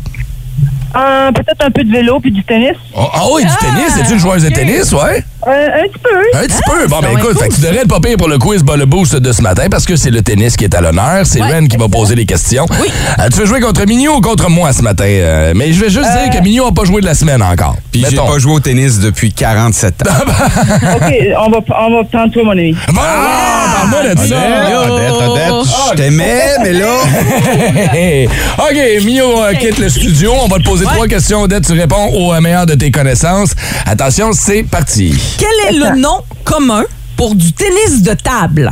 [0.95, 2.75] Euh, Peut-être un peu de vélo puis du tennis.
[2.95, 3.97] Oh, Ah oui, du tennis.
[3.99, 5.23] Es-tu une joueuse de tennis, ouais?
[5.49, 6.37] Euh, un petit peu.
[6.37, 6.87] Un petit peu.
[6.87, 8.85] Bon, ben écoute, fait que tu devrais être pas pire pour le quiz Bas le
[8.85, 11.25] Boost de ce matin parce que c'est le tennis qui est à l'honneur.
[11.25, 11.53] C'est Ouais.
[11.53, 12.65] Ren qui va poser les questions.
[12.81, 12.87] Oui.
[13.19, 15.05] Euh, tu veux jouer contre Mignon ou contre moi ce matin?
[15.07, 17.75] Euh, mais je vais juste dire que Mignon n'a pas joué de la semaine encore.
[17.91, 20.11] Puis j'ai pas joué au tennis depuis 47 ans.
[20.95, 21.13] OK,
[21.45, 22.75] on va, on va prendre toi, mon ami.
[22.89, 24.35] Bon, parle-moi de ça.
[24.89, 26.87] Odette, Odette, je t'aimais, mais là...
[28.59, 30.33] OK, Mio euh, quitte le studio.
[30.43, 31.41] On va te poser trois questions.
[31.43, 33.51] Odette, tu réponds au meilleur de tes connaissances.
[33.85, 35.37] Attention, c'est parti.
[35.39, 36.83] Quel est le nom commun
[37.15, 38.69] pour du tennis de table?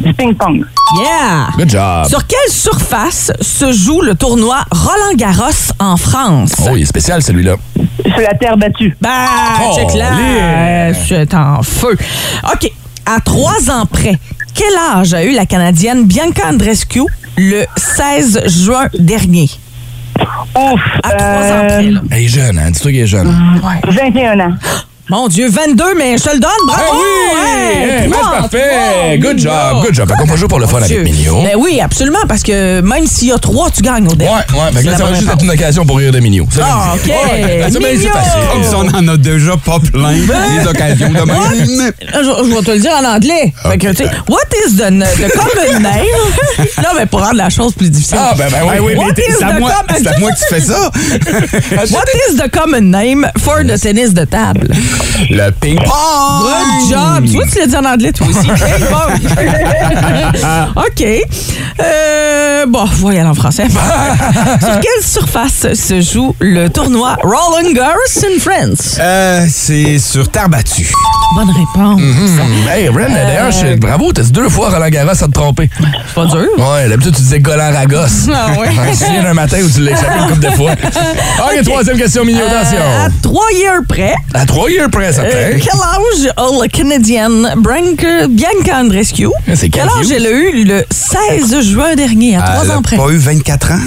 [0.00, 0.64] Du ping-pong.
[1.00, 1.48] Yeah!
[1.56, 2.06] Good job.
[2.08, 6.52] Sur quelle surface se joue le tournoi Roland Garros en France?
[6.62, 7.56] Oh, il est spécial celui-là.
[8.04, 8.96] Sur la terre battue.
[9.00, 9.10] Ben,
[9.62, 10.92] Oh, check là.
[10.94, 11.96] C'est en feu.
[12.52, 12.70] OK.
[13.06, 14.18] À trois ans près,
[14.54, 17.02] quel âge a eu la Canadienne Bianca Andreescu
[17.38, 19.48] le 16 juin dernier?
[20.54, 20.80] Ouf.
[21.02, 22.00] À trois ans près, Euh, là.
[22.10, 22.70] Elle est jeune, hein?
[22.70, 23.34] Dis-toi qu'il est jeune.
[23.88, 24.54] 21 ans.
[25.10, 26.50] Mon Dieu, 22, mais je te le donne.
[26.66, 26.82] Bravo!
[26.84, 27.78] Ah oui!
[27.80, 29.18] Hey, Hey, trois, match parfait!
[29.18, 30.06] Good job, good job.
[30.08, 31.02] Fait qu'on va jouer pour le fun avec Dieu.
[31.02, 31.42] Mignon.
[31.44, 34.26] Ben oui, absolument, parce que même s'il y a trois, tu gagnes au dé.
[34.26, 34.72] Ouais, ouais.
[34.74, 36.46] Fait que là, C'est ça va juste être une occasion pour rire de Mignon.
[36.54, 36.94] Ça, Ah.
[36.94, 37.06] OK.
[37.06, 38.12] Ouais, ça, ben, c'est Mignon.
[38.12, 38.40] facile.
[38.52, 41.92] Comme si on en a déjà pas plein des occasions de même.
[41.98, 42.18] Je,
[42.50, 43.54] je vais te le dire en anglais.
[43.62, 46.04] Fait que, tu sais, what is the, the common name?
[46.82, 48.18] là, mais pour rendre la chose plus difficile.
[48.20, 48.92] Ah, ben, ben oui.
[48.98, 50.90] oui, mais c'est à moi, c'est à moi que tu fais ça.
[51.94, 54.68] What is the common name for the tennis de table?
[55.30, 55.86] Le ping-pong.
[55.86, 57.24] Good job!
[57.26, 58.48] Tu vois, tu l'as dit en anglais, toi aussi.
[58.90, 60.82] Bon.
[60.82, 61.04] OK.
[61.80, 63.66] Euh, bon, aller en français.
[64.60, 68.96] Sur quelle surface se joue le tournoi Roland Garros in France?
[69.00, 70.90] Euh, c'est sur terre battue.
[71.36, 72.00] Bonne réponse.
[72.72, 75.68] Hey, Ren, d'ailleurs, je- bravo, t'as dit deux fois Roland Garros à te tromper.
[75.78, 76.46] C'est pas dur.
[76.58, 78.28] Ouais, d'habitude, tu disais Golan Ragos.
[78.32, 78.68] Ah ouais.
[78.72, 80.72] Je me souviens d'un matin où tu l'as échappé une couple de fois.
[80.72, 82.78] OK, troisième question, attention.
[82.78, 87.54] Euh, à trois years près, À trois years près, euh, quel âge a la Canadienne
[87.58, 89.28] Bianca, Bianca Andreescu?
[89.54, 92.82] C'est Quel âge elle a eu le 16 juin dernier, à trois Elle ans a
[92.82, 92.96] près?
[92.96, 93.78] pas eu 24 ans?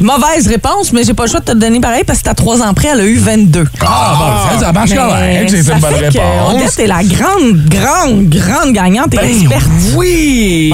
[0.00, 2.34] Mauvaise réponse, mais j'ai pas le choix de te le donner pareil parce que à
[2.34, 3.66] trois ans près, elle a eu 22.
[3.80, 5.48] Ah, bon, ça, ça marche quand même.
[5.48, 6.54] C'est ça une bonne fait que réponse.
[6.54, 9.70] Odette est la grande, grande, grande gagnante et Ben experte.
[9.96, 10.72] Oui!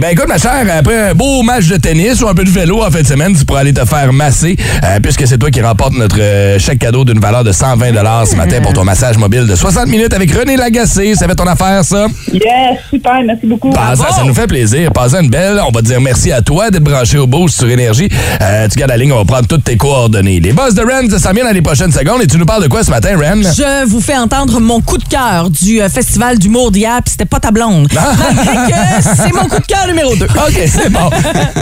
[0.00, 2.82] Ben écoute, ma chère, après un beau match de tennis ou un peu de vélo
[2.82, 5.60] en fin de semaine, tu pourras aller te faire masser, euh, puisque c'est toi qui
[5.60, 7.92] remporte notre euh, chèque cadeau d'une valeur de 120
[8.26, 11.14] ce matin pour ton massage mobile de 60 minutes avec René Lagacé.
[11.14, 12.06] Ça fait ton affaire, ça?
[12.32, 13.70] Yes, super, merci beaucoup.
[13.70, 14.92] Bah, ça, ça nous fait plaisir.
[14.92, 15.60] Passez une belle.
[15.66, 18.08] On va te dire merci à toi d'être branché au Boost sur Énergie.
[18.40, 20.40] Euh, tu gardes la ligne, on va prendre toutes tes coordonnées.
[20.40, 22.22] Les boss de Ren, ça s'en vient dans les prochaines secondes.
[22.22, 23.42] Et tu nous parles de quoi ce matin, Ren?
[23.42, 27.24] Je vous fais entendre mon coup de cœur du euh, Festival d'humour d'hier, puis c'était
[27.24, 27.88] pas ta blonde.
[27.96, 28.12] Ah.
[28.34, 30.24] Malgré que c'est mon coup de cœur numéro 2.
[30.26, 31.10] OK, c'est bon.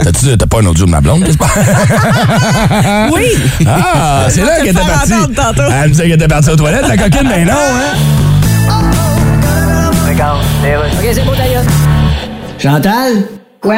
[0.03, 1.49] T'as-tu- T'as pas un audio de ma blonde, j'espère?
[3.13, 3.25] Oui!
[3.67, 5.13] Ah, c'est là qu'elle le était partie.
[5.13, 7.97] Elle me disait qu'elle était partie aux toilettes, la coquine, mais non, hein?
[12.59, 13.23] Chantal?
[13.61, 13.75] Quoi?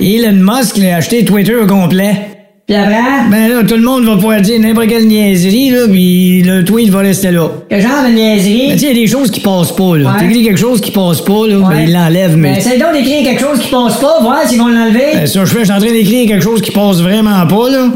[0.00, 2.35] Elon Musk l'a acheté Twitter au complet.
[2.66, 2.96] Puis après?
[3.30, 6.88] Ben là, tout le monde va pouvoir dire n'importe quelle niaiserie, là, puis le tweet
[6.90, 7.48] va rester là.
[7.68, 8.66] Quel genre de niaiserie?
[8.70, 10.16] Ben, tu sais, il y a des choses qui passent pas, là.
[10.18, 12.50] T'écris quelque chose qui passe pas, là, ben, il l'enlève, mais...
[12.54, 15.12] Ben, essaye donc d'écrire quelque chose qui passe pas, voir s'ils vont l'enlever.
[15.14, 17.70] Ben, ça, je fais, je suis en train d'écrire quelque chose qui passe vraiment pas,
[17.70, 17.86] là.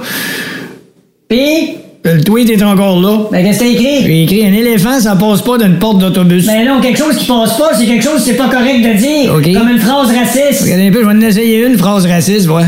[1.29, 3.27] Puis, Le tweet est encore là.
[3.33, 4.05] ben, qu'est-ce que t'as écrit?
[4.07, 6.47] J'ai écrit un éléphant, ça passe pas d'une porte d'autobus.
[6.47, 8.93] Ben non, quelque chose qui passe pas, c'est quelque chose que c'est pas correct de
[8.97, 9.35] dire.
[9.35, 9.53] Ok.
[9.53, 10.63] Comme une phrase raciste.
[10.63, 12.63] Regardez un peu, je vais en essayer une phrase raciste, ouais.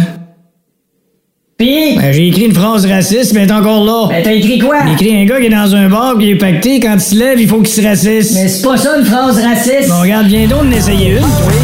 [1.62, 4.09] Puis, Ben, j'ai écrit une phrase raciste, mais elle est encore là.
[4.09, 4.79] ben, t'as écrit quoi?
[4.85, 7.14] J'ai écrit un gars qui est dans un bar, qui est pacté, quand il se
[7.14, 8.33] lève, il faut qu'il se raciste.
[8.35, 9.88] Mais c'est pas ça une phrase raciste.
[9.88, 11.55] Bon, regarde, viens donc d'en essayer une, oui.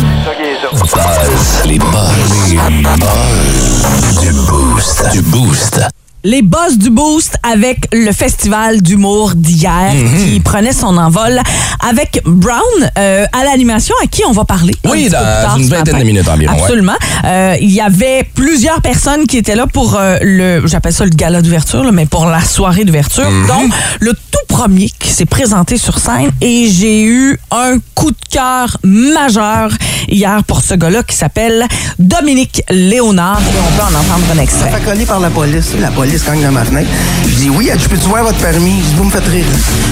[1.67, 2.55] Les buzz.
[2.55, 4.21] Les buzz.
[4.21, 5.05] Du boost.
[5.13, 5.81] Du boost.
[6.25, 10.25] les boss du Boost avec le festival d'humour d'hier Mhm.
[10.25, 11.41] qui prenait son envol
[11.89, 12.61] avec Brown
[12.99, 14.75] euh, à l'animation à qui on va parler.
[14.85, 16.61] un Oui, peu dans une vingtaine de minutes environ, ouais.
[16.63, 16.97] Absolument.
[17.25, 21.11] Euh, Il y avait plusieurs personnes qui étaient là pour euh, le, j'appelle ça le
[21.11, 23.31] gala d'ouverture, là, mais pour la soirée d'ouverture.
[23.31, 23.47] Mhm.
[23.47, 28.17] Donc, le tout premier qui s'est présenté sur scène et j'ai eu un coup de
[28.31, 29.71] cœur majeur
[30.09, 31.67] hier pour ce gars-là qui s'appelle
[31.99, 34.71] Dominique Léonard et on peut en entendre un extrait.
[34.71, 35.73] fait coller par la police.
[35.81, 36.89] La police cogne dans ma fenêtre.
[37.27, 38.81] Je dis oui, je peux-tu voir votre permis?
[38.81, 39.45] Je dis, vous me faites rire.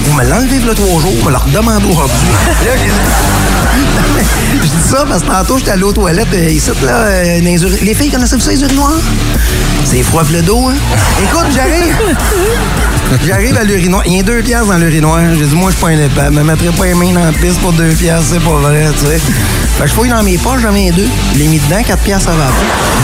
[0.05, 2.15] Vous me l'enlevez le trois jours, vous me le redemandez aujourd'hui.
[2.65, 4.21] Là, j'ai dit-
[4.63, 7.39] je dis ça parce que tantôt, j'étais allé aux toilettes euh, ici, là, euh,
[7.81, 9.01] les, filles connaissez-vous ça, les urinoirs?
[9.85, 10.75] C'est froid le dos, hein?
[11.23, 11.95] Écoute, j'arrive.
[13.25, 14.03] J'arrive à l'urinoir.
[14.05, 15.21] Il y a deux piastres dans l'urinoir.
[15.37, 16.25] J'ai dit, moi, je suis pas.
[16.25, 18.89] Je me mettrai pas les mains dans la piste pour deux piastres, c'est pas vrai,
[18.99, 19.19] tu sais.
[19.77, 21.07] Fait que je fouille dans mes poches, j'en ai deux.
[21.33, 22.33] Je l'ai mis dedans, quatre piastres, pas.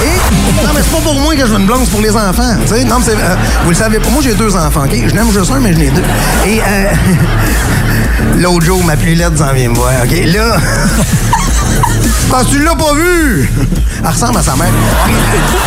[0.04, 2.16] Et, non, mais c'est pas pour moi que je veux une blonde, c'est pour les
[2.16, 2.84] enfants, tu sais.
[2.84, 4.96] Non, mais euh, vous le savez pas, moi, j'ai deux enfants, OK?
[5.08, 6.04] Je n'aime juste un, mais je n'ai deux.
[6.46, 6.94] Et, euh,
[8.40, 10.12] l'autre jour, ma plus laide s'en vient me voir, OK?
[10.26, 10.58] Là,
[12.30, 13.50] quand tu l'as pas vu,
[14.04, 14.72] elle ressemble à sa mère.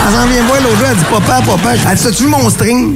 [0.07, 2.29] Elle s'en vient me voir l'autre jour, elle dit, papa, papa, elle dit, t'as-tu vu
[2.29, 2.95] mon string?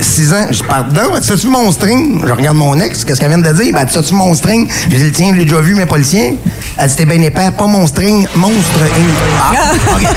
[0.00, 2.20] 6 ans, je dis, pardon, t'as-tu vu mon string?
[2.26, 3.72] Je regarde mon ex, qu'est-ce qu'elle vient de dire?
[3.72, 4.68] Ben, t'as-tu vu mon string?
[4.90, 6.34] Je dis, le tien, je l'ai déjà vu, mais pas le sien.
[6.76, 8.80] Elle dit, t'es bien épais, pas mon string, monstre.
[9.40, 10.06] Ah, OK.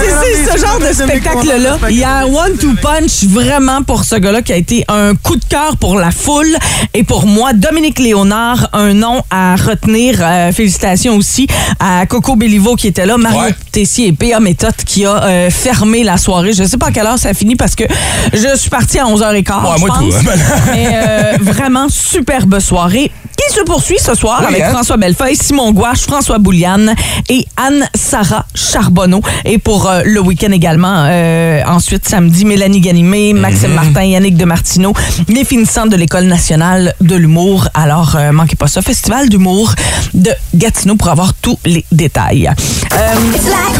[0.00, 1.78] C'est c'est ce genre de spectacle-là.
[1.90, 5.36] Il y a un one-two punch vraiment pour ce gars-là qui a été un coup
[5.36, 6.56] de cœur pour la foule.
[6.94, 10.18] Et pour moi, Dominique Léonard, un nom à retenir.
[10.20, 11.46] Euh, félicitations aussi
[11.78, 13.54] à Coco Bellivo qui était là, Mario Ouais.
[13.72, 14.40] Tessier et P.A.
[14.40, 16.52] Méthode qui a euh, fermé la soirée.
[16.52, 17.84] Je sais pas à quelle heure ça a fini parce que
[18.32, 19.62] je suis partie à 11h15.
[19.62, 19.98] Ouais, je moi pense.
[19.98, 20.34] tout, hein.
[20.72, 24.70] Mais euh, vraiment superbe soirée qui se poursuit ce soir Oui, avec hein?
[24.70, 26.94] François Bellefeuille, Simon Gouache, François Bouliane
[27.30, 29.22] et Anne-Sara Charbonneau.
[29.46, 34.44] Et pour euh, le week-end également, euh, ensuite samedi, Mélanie Ganimé, Maxime Martin, Yannick de
[34.44, 34.92] Martineau,
[35.28, 37.68] les finissants de l'École nationale de l'humour.
[37.74, 39.74] Alors, euh, manquez pas ça, Festival d'humour
[40.12, 42.48] de Gatineau pour avoir tous les détails.
[42.92, 43.14] Euh,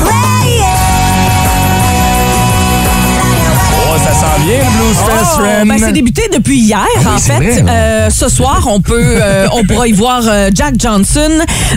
[0.03, 0.80] Oh,
[4.13, 5.67] ça sent bien, le Blues Fest, Oh, Ren.
[5.67, 7.33] ben, c'est débuté depuis hier, Ah en fait.
[7.37, 7.65] vrai.
[7.69, 11.31] Euh, ce soir, on peut, euh, on pourra y voir euh, Jack Johnson.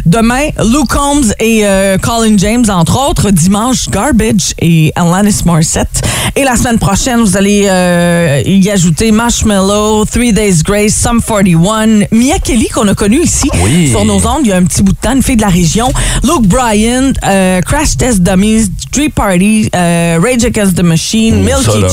[0.05, 3.29] Demain, Luke Combs et euh, Colin James, entre autres.
[3.31, 6.01] Dimanche, Garbage et Alanis Morissette.
[6.35, 12.07] Et la semaine prochaine, vous allez euh, y ajouter Marshmallow, Three Days Grace, Sum 41,
[12.11, 13.89] Mia Kelly, qu'on a connue ici Oui.
[13.91, 15.49] sur nos ondes il y a un petit bout de temps, une fille de la
[15.49, 15.91] région.
[16.23, 21.81] Luke Bryan, euh, Crash Test Dummies, Street Party, euh, Rage Against the Machine, Oh, Milky
[21.81, 21.89] là.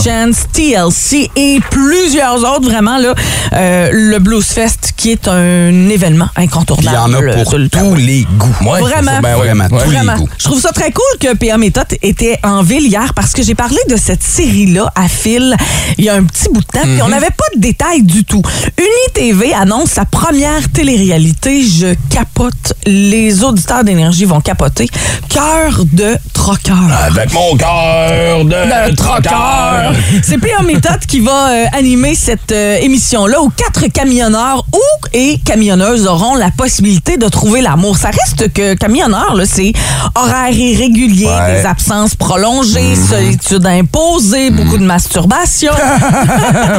[0.53, 2.69] TLC et plusieurs autres.
[2.71, 3.15] Vraiment, là,
[3.55, 6.89] euh, le Blues Fest qui est un événement incontournable.
[7.09, 8.55] il y en a pour sur le tous les goûts.
[8.63, 9.11] Ouais, Vraiment.
[9.11, 9.21] c'est ça.
[9.23, 9.47] Ben ouais.
[9.47, 9.83] Vraiment, Ouais.
[9.85, 10.17] tous les Vraiment.
[10.17, 10.29] goûts.
[10.39, 13.55] Je trouve ça très cool que PA Méthode était en ville hier parce que j'ai
[13.55, 15.57] parlé de cette série-là à fil
[15.99, 17.11] il y a un petit bout de temps, puis on Mhm.
[17.11, 18.43] n'avait pas de détails du tout.
[18.79, 21.63] UniTV annonce sa première télé-réalité.
[21.63, 22.75] Je capote.
[22.87, 24.89] Les auditeurs d'énergie vont capoter.
[25.29, 26.77] Cœur de troqueur.
[27.07, 29.93] Avec mon cœur de, de troqueur.
[30.23, 30.63] C'est P.A.
[30.63, 36.37] Méthode qui va euh, animer cette euh, émission-là où quatre camionneurs ou et camionneuses auront
[36.37, 37.97] la possibilité de trouver l'amour.
[37.97, 39.73] Ça reste que camionneur, là, c'est
[40.15, 41.51] horaire irrégulier, Ouais.
[41.51, 41.61] Mhm.
[41.61, 45.73] des absences prolongées, solitude imposée, beaucoup de masturbation.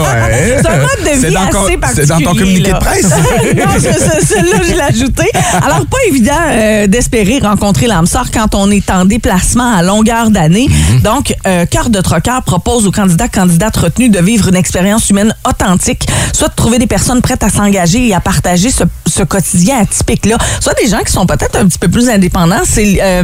[0.02, 0.58] Ouais.
[0.62, 1.96] C'est un mode de vie assez particulier.
[1.96, 2.80] c'est dans ton communiqué là.
[2.80, 3.04] de presse.
[3.56, 3.80] non,
[4.26, 5.24] celle-là, je l'ai ajouté.
[5.64, 10.30] Alors, pas évident euh, d'espérer rencontrer l'âme sœur quand on est en déplacement à longueur
[10.32, 10.68] d'année.
[10.70, 11.02] Mhm.
[11.02, 11.34] Donc,
[11.70, 16.50] Cœur de Troqueur propose aux candidats candidates retenus de vivre une expérience humaine authentique, soit
[16.50, 20.74] de trouver des personnes prêtes à s'engager et à partager ce, ce quotidien atypique-là, soit
[20.74, 23.24] des gens qui sont peut-être un petit peu plus indépendants c'est, euh,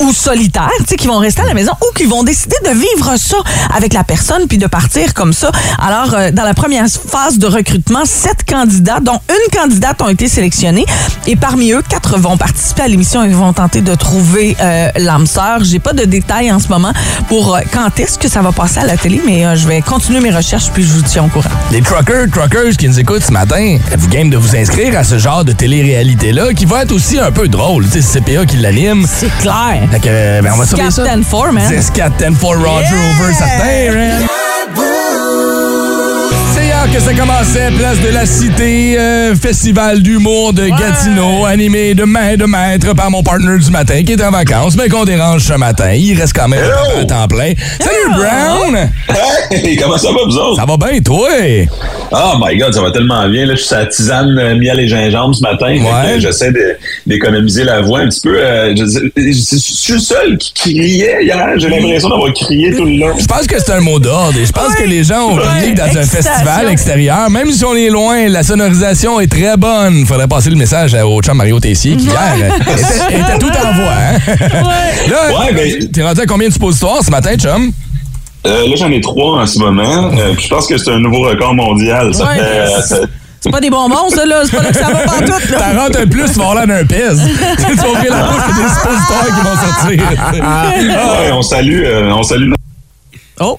[0.00, 2.70] ou solitaires, tu sais, qui vont rester à la maison ou qui vont décider de
[2.70, 3.36] vivre ça
[3.74, 5.50] avec la personne puis de partir comme ça.
[5.78, 10.28] Alors, euh, dans la première phase de recrutement, sept candidats, dont une candidate ont été
[10.28, 10.86] sélectionnés
[11.26, 15.26] et parmi eux, quatre vont participer à l'émission et vont tenter de trouver euh, l'âme
[15.26, 15.62] sœur.
[15.62, 16.92] J'ai pas de détails en ce moment
[17.28, 19.80] pour euh, quand est-ce que ça va passer à la télé, mais euh, je vais
[19.80, 21.50] continuer mes recherches puis je vous tiens au courant.
[21.70, 25.18] Les truckers, truckers qui nous écoutent ce matin, êtes-vous game de vous inscrire à ce
[25.18, 27.84] genre de télé-réalité-là qui va être aussi un peu drôle?
[27.86, 29.06] Tu sais, c'est CPA qui l'anime.
[29.08, 29.81] C'est clair.
[29.90, 31.04] Fait que, ben, on va surveiller ça.
[31.04, 31.68] Captain Four, man.
[31.68, 33.20] 10 4 10 4 Roger Yeah!
[33.20, 34.28] Over, certain, man.
[36.90, 42.36] Que ça commençait, place de la Cité, euh, festival d'humour de Gatineau, animé de main
[42.36, 45.54] de maître par mon partner du matin qui est en vacances, mais qu'on dérange ce
[45.54, 45.92] matin.
[45.94, 46.60] Il reste quand même
[47.00, 47.54] à temps plein.
[47.80, 48.90] Salut Brown!
[49.50, 50.56] Hey, comment ça va, vous autres?
[50.56, 51.28] Ça va bien, toi?
[52.14, 53.46] Oh my God, ça va tellement bien.
[53.46, 55.72] Là, je suis sur la tisane euh, miel et gingembre ce matin.
[55.72, 56.16] Ouais.
[56.16, 58.36] euh, J'essaie de- d'économiser la voix un petit peu.
[58.38, 61.38] euh, je, je- je suis le seul qui criait hier.
[61.56, 63.16] J'ai l'impression d'avoir crié tout le long.
[63.18, 65.72] Je pense que c'est un mot d'ordre et je pense que les gens ont oublié
[65.72, 70.04] que dans un festival extérieur, même si on est loin, la sonorisation est très bonne.
[70.06, 73.92] Faudrait passer le message au chum Mario Tessier qui hier était, était tout en voix.
[73.92, 74.18] Hein?
[75.08, 77.70] Là, Ouais, ben- t'es rendu à combien de suppositoires ce matin, chum?
[78.46, 80.10] Euh, là, j'en ai trois en ce moment.
[80.18, 82.12] Euh, je pense que c'est un nouveau record mondial.
[82.14, 82.34] Ça Ouais.
[82.36, 82.96] fait, euh, ça-
[83.40, 84.42] C'est pas des bonbons, ça, là.
[84.44, 85.58] C'est pas là que ça va pas tout, là.
[85.58, 87.20] T'en rentres un plus, tu vas avoir l'air d'un pèse.
[87.58, 91.22] tu vas ouvrir la bouche, t'as des suppositoires qui vont sortir.
[91.22, 92.52] ouais, on salue, euh, on salue.
[93.40, 93.58] Oh!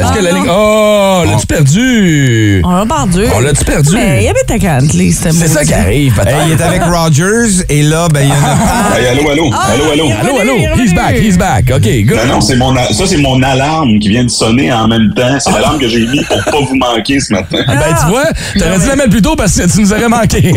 [0.00, 0.36] Est-ce que Ah, la non.
[0.42, 0.50] ligne.
[0.50, 2.62] Oh, l'as-tu perdu?
[2.64, 3.24] On l'a perdu.
[3.34, 3.90] On l'a-tu perdu?
[3.94, 6.28] Mais il habite à Cantley, c'était C'est ça qui arrive, peut-être.
[6.28, 8.98] Hey, il est avec Rogers et là, ben, il y en a.
[8.98, 10.04] Hey, allô, allô, Ah, allô, allô.
[10.20, 11.70] Allô, allô, he's back, he's back.
[11.74, 12.16] OK, good.
[12.26, 15.38] Non, non, c'est mon, ça, c'est mon alarme qui vient de sonner en même temps.
[15.38, 17.58] C'est l'alarme que j'ai mis pour pas vous manquer ce matin.
[17.66, 18.24] Ah, Ben, tu vois,
[18.58, 20.38] t'aurais dû la mettre plus tôt parce que tu nous aurais manqué.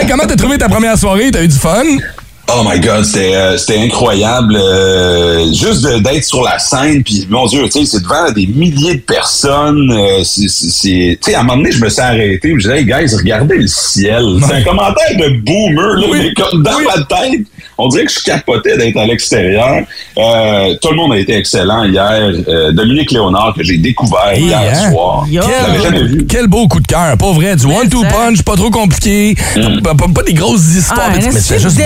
[0.00, 1.30] hey, comment t'as trouvé ta première soirée?
[1.30, 1.82] T'as eu du fun?
[2.48, 4.56] Oh my God, c'était euh, c'était incroyable.
[4.56, 8.94] euh, juste d'être sur la scène, puis mon Dieu, tu sais, c'est devant des milliers
[8.94, 9.90] de personnes.
[9.92, 12.56] euh, c'est- c'est- c'est- tu sais, à un moment donné, je me suis arrêté, je
[12.68, 14.24] disais, hey guys, regardez le ciel.
[14.46, 17.40] C'est un commentaire de boomer, là, mais comme dans ma tête,
[17.78, 19.84] on dirait que je capotais d'être à l'extérieur.
[20.16, 22.30] Euh, tout le monde a été excellent hier.
[22.48, 24.90] Euh, Dominique Léonard, que j'ai découvert Hey, hier hein?
[24.92, 25.24] soir.
[25.28, 25.42] Yo.
[25.42, 26.26] Je l'avais jamais vu.
[26.26, 27.56] Quel beau coup de cœur, pas vrai?
[27.56, 29.34] Du one-two punch, pas trop compliqué,
[29.82, 31.82] pas, pas- pas des grosses histoires, Ah, mais, espèce juste bon.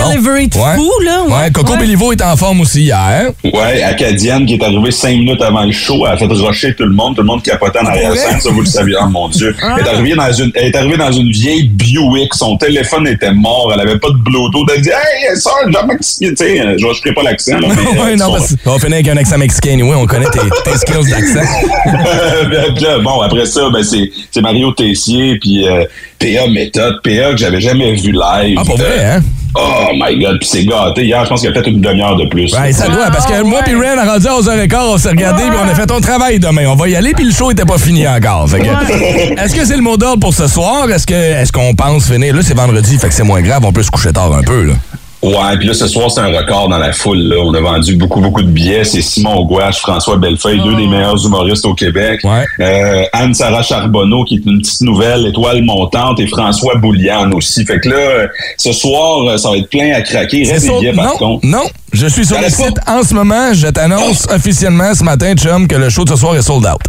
[0.59, 1.33] Fou, là, ouais.
[1.45, 2.13] Ouais, Coco Ouais.
[2.13, 3.31] Est en forme aussi hier.
[3.45, 6.85] Ouais, Acadienne qui est arrivée cinq minutes avant le show, elle a fait rusher tout
[6.85, 9.29] le monde, tout le monde capotait en arrière scène, ça vous le saviez, oh mon
[9.29, 9.55] Dieu.
[9.79, 13.33] Elle est arrivée dans une, elle est arrivée dans une vieille Buick, son téléphone était
[13.33, 16.95] mort, elle avait pas de Bluetooth, elle dit Hey, ça, Jean-Maxime, tu sais, je ne
[16.95, 18.01] ferai pas l'accent, là, mais.
[18.03, 20.41] ouais, non, son- parce on va finir avec un accent mexicain, oui, on connaît tes,
[20.65, 21.49] tes skills d'accent.
[22.75, 25.85] Puis là, bon, après ça, ben, c'est, c'est Mario Tessier, puis euh,
[26.19, 28.57] PA Méthode, PA que j'avais jamais vu live.
[28.59, 29.23] Ah, pas vrai, hein?
[29.55, 31.05] Oh my God, puis c'est gâté.
[31.05, 32.53] Hier, je pense qu'il a fait une demi-heure de plus.
[32.55, 35.11] Ouais, ça doit, parce que Ah, moi puis Ren, à rendu à 11h15, on s'est
[35.11, 36.65] regardé puis on a fait ton travail demain.
[36.69, 38.49] On va y aller puis le show était pas fini encore.
[38.49, 40.91] Fait que, Est-ce que c'est le mot d'ordre pour ce soir?
[40.91, 42.35] Est-ce que est-ce qu'on pense finir?
[42.35, 44.65] Là, c'est vendredi, fait que c'est moins grave, on peut se coucher tard un peu.
[44.65, 44.75] Là.
[45.23, 47.19] Ouais, puis là, ce soir, c'est un record dans la foule.
[47.19, 47.37] Là.
[47.45, 48.85] On a vendu beaucoup, beaucoup de billets.
[48.85, 52.21] C'est Simon Gouache, François Bellefeuille, deux des meilleurs humoristes au Québec.
[52.25, 52.47] Ouais.
[52.61, 57.67] Euh, Anne-Sara Charbonneau, qui est une petite nouvelle étoile montante, et François Bouliane aussi.
[57.67, 60.51] Fait que là, ce soir, ça va être plein à craquer.
[60.51, 61.47] Reste des billets, par non, contre.
[61.47, 62.99] non, je suis sur le site pas.
[62.99, 63.53] en ce moment.
[63.53, 66.81] Je t'annonce officiellement ce matin, chum, que le show de ce soir est sold out.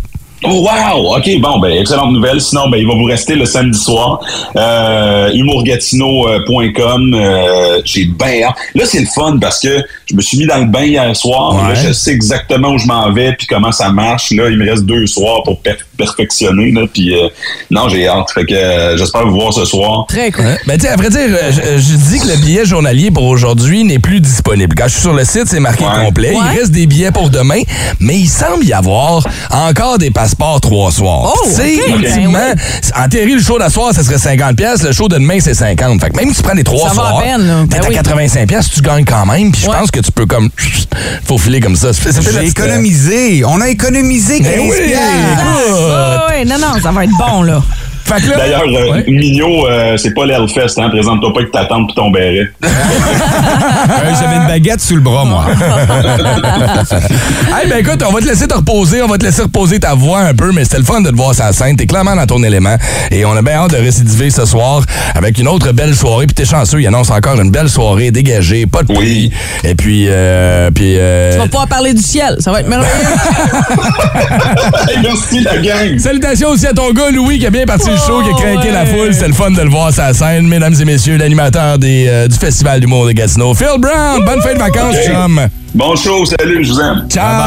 [0.44, 1.16] Oh, wow!
[1.18, 2.42] OK, bon, ben, excellente nouvelle.
[2.42, 4.20] Sinon, ben, il va vous rester le samedi soir.
[4.56, 7.14] Euh, humourgatineau.com.
[7.14, 8.56] Euh, J'ai bien hâte.
[8.76, 11.56] Là, c'est le fun parce que je me suis mis dans le bain hier soir.
[11.56, 11.70] Ouais.
[11.70, 14.32] Là, je sais exactement où je m'en vais puis comment ça marche.
[14.32, 16.72] Là, il me reste deux soirs pour per- perfectionner.
[16.72, 17.28] Là, puis, euh,
[17.70, 18.32] non, j'ai hâte.
[18.34, 20.06] Fait que euh, j'espère vous voir ce soir.
[20.08, 20.46] Très cool.
[20.46, 20.58] Ouais.
[20.66, 23.26] Ben, tu sais, à vrai dire, euh, je, je dis que le billet journalier pour
[23.26, 24.76] aujourd'hui n'est plus disponible.
[24.76, 26.06] Quand je suis sur le site, c'est marqué Ouais.
[26.06, 26.32] complet.
[26.32, 26.38] Ouais.
[26.54, 27.62] Il reste des billets pour demain,
[28.00, 31.34] mais il semble y avoir encore des passeports trois soirs.
[31.36, 32.00] Oh, tu sais, ok.
[32.00, 34.84] ultimement, Ben en théorie, le show d'asseoir, ça serait 50 pièces.
[34.84, 36.02] Le show de demain, c'est 50.
[36.02, 37.54] Fait que même si tu prends les trois Ça vaut la soirs, peine, là.
[37.70, 37.96] t'es Ben à oui.
[37.96, 39.52] 85 pièces, tu gagnes quand même.
[39.52, 39.78] Puis je Ouais.
[39.78, 40.50] pense que tu peux comme
[41.26, 41.94] faufiler comme ça.
[41.94, 43.44] Ça fait- ça fait la J'ai petite- économisé.
[43.46, 44.70] On a économisé 15 Ben oui.
[44.70, 47.62] Ouais, ouais, non, non, ça va être bon, là.
[48.10, 49.04] D'ailleurs, euh, Ouais.
[49.08, 50.78] Mignot, euh, c'est pas l'Hellfest.
[50.78, 50.90] Hein?
[50.90, 52.52] Présente-toi pas avec ta tante puis ton béret.
[53.82, 55.46] Euh, J'avais une baguette sous le bras, moi.
[57.62, 59.94] Hey, ben écoute, on va te laisser te reposer, on va te laisser reposer ta
[59.96, 61.76] voix un peu, mais c'était le fun de te voir sur la scène.
[61.76, 62.76] T'es clairement dans ton élément.
[63.12, 64.84] Et on a bien hâte de récidiver ce soir
[65.16, 66.28] avec une autre belle soirée.
[66.28, 69.32] Puis t'es chanceux, il annonce encore une belle soirée dégagée, pas de pluie.
[69.64, 72.38] Et puis, euh, puis euh, Tu vas pouvoir parler du ciel.
[72.40, 72.92] Ça va être merveilleux.
[74.90, 75.98] Hey, merci, la gang!
[76.00, 78.68] Salutations aussi à ton gars Louis qui a bien parti le show, qui a craqué
[78.68, 78.74] ouais.
[78.74, 79.14] la foule.
[79.14, 80.48] C'était le fun de le voir sur la scène.
[80.48, 84.24] Mesdames et messieurs, l'animateur des, euh, du Festival d'humour de Gatineau, Phil Brown.
[84.26, 85.48] Bonne fin de vacances, chum.
[85.74, 87.06] Bon show, salut, je vous aime.
[87.10, 87.42] Ciao!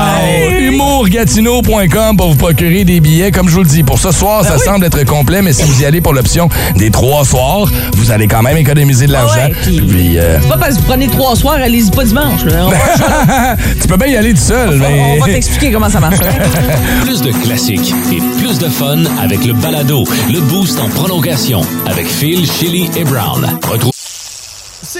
[0.58, 3.30] Humourgatineau.com pour vous procurer des billets.
[3.30, 5.62] Comme je vous le dis, pour ce soir, Ben ça semble être complet, mais si
[5.64, 9.34] vous y allez pour l'option des trois soirs, vous allez quand même économiser de l'argent.
[9.34, 12.40] Ouais, puis- Puis, euh, C'est pas parce que vous prenez trois soirs, allez-y pas dimanche.
[13.82, 15.16] tu peux bien y aller tout seul, mais...
[15.18, 16.16] on va t'expliquer comment ça marche.
[17.04, 22.06] Plus de classiques et plus de fun avec le balado, le boost en prolongation avec
[22.06, 23.58] Phil, Chili et Brown.
[23.70, 23.92] Retrouve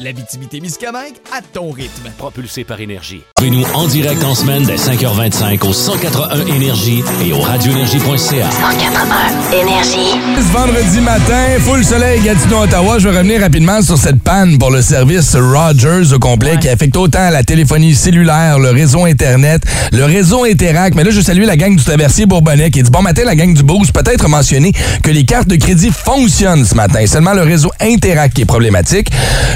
[0.00, 2.10] L'Abitibi-Témiscamingue à ton rythme.
[2.18, 3.22] Propulsé par Énergie.
[3.38, 8.50] Retrouvez-nous en direct en semaine dès 5h25 au 181 Énergie et au radioénergie.ca.
[8.50, 10.18] 181 Énergie.
[10.36, 12.98] Ce vendredi matin, full soleil, Gatineau, Ottawa.
[12.98, 16.96] Je vais revenir rapidement sur cette panne pour le service Rogers au complet qui affecte
[16.96, 20.94] autant la téléphonie cellulaire, le réseau Internet, le réseau Interac.
[20.96, 23.54] Mais là, je salue la gang du Traversier Bourbonnais qui dit Bon matin, la gang
[23.54, 23.92] du Boost.
[23.92, 24.72] Peut-être mentionner
[25.04, 27.06] que les cartes de crédit fonctionnent ce matin.
[27.06, 29.10] Seulement le réseau Interac qui est problématique.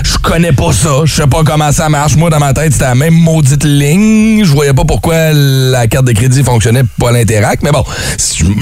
[0.05, 0.91] Je connais pas ça.
[1.05, 2.15] Je sais pas comment ça marche.
[2.17, 4.45] Moi, dans ma tête, c'était la même maudite ligne.
[4.45, 7.61] Je voyais pas pourquoi la carte de crédit fonctionnait pas à l'Interac.
[7.63, 7.83] Mais bon,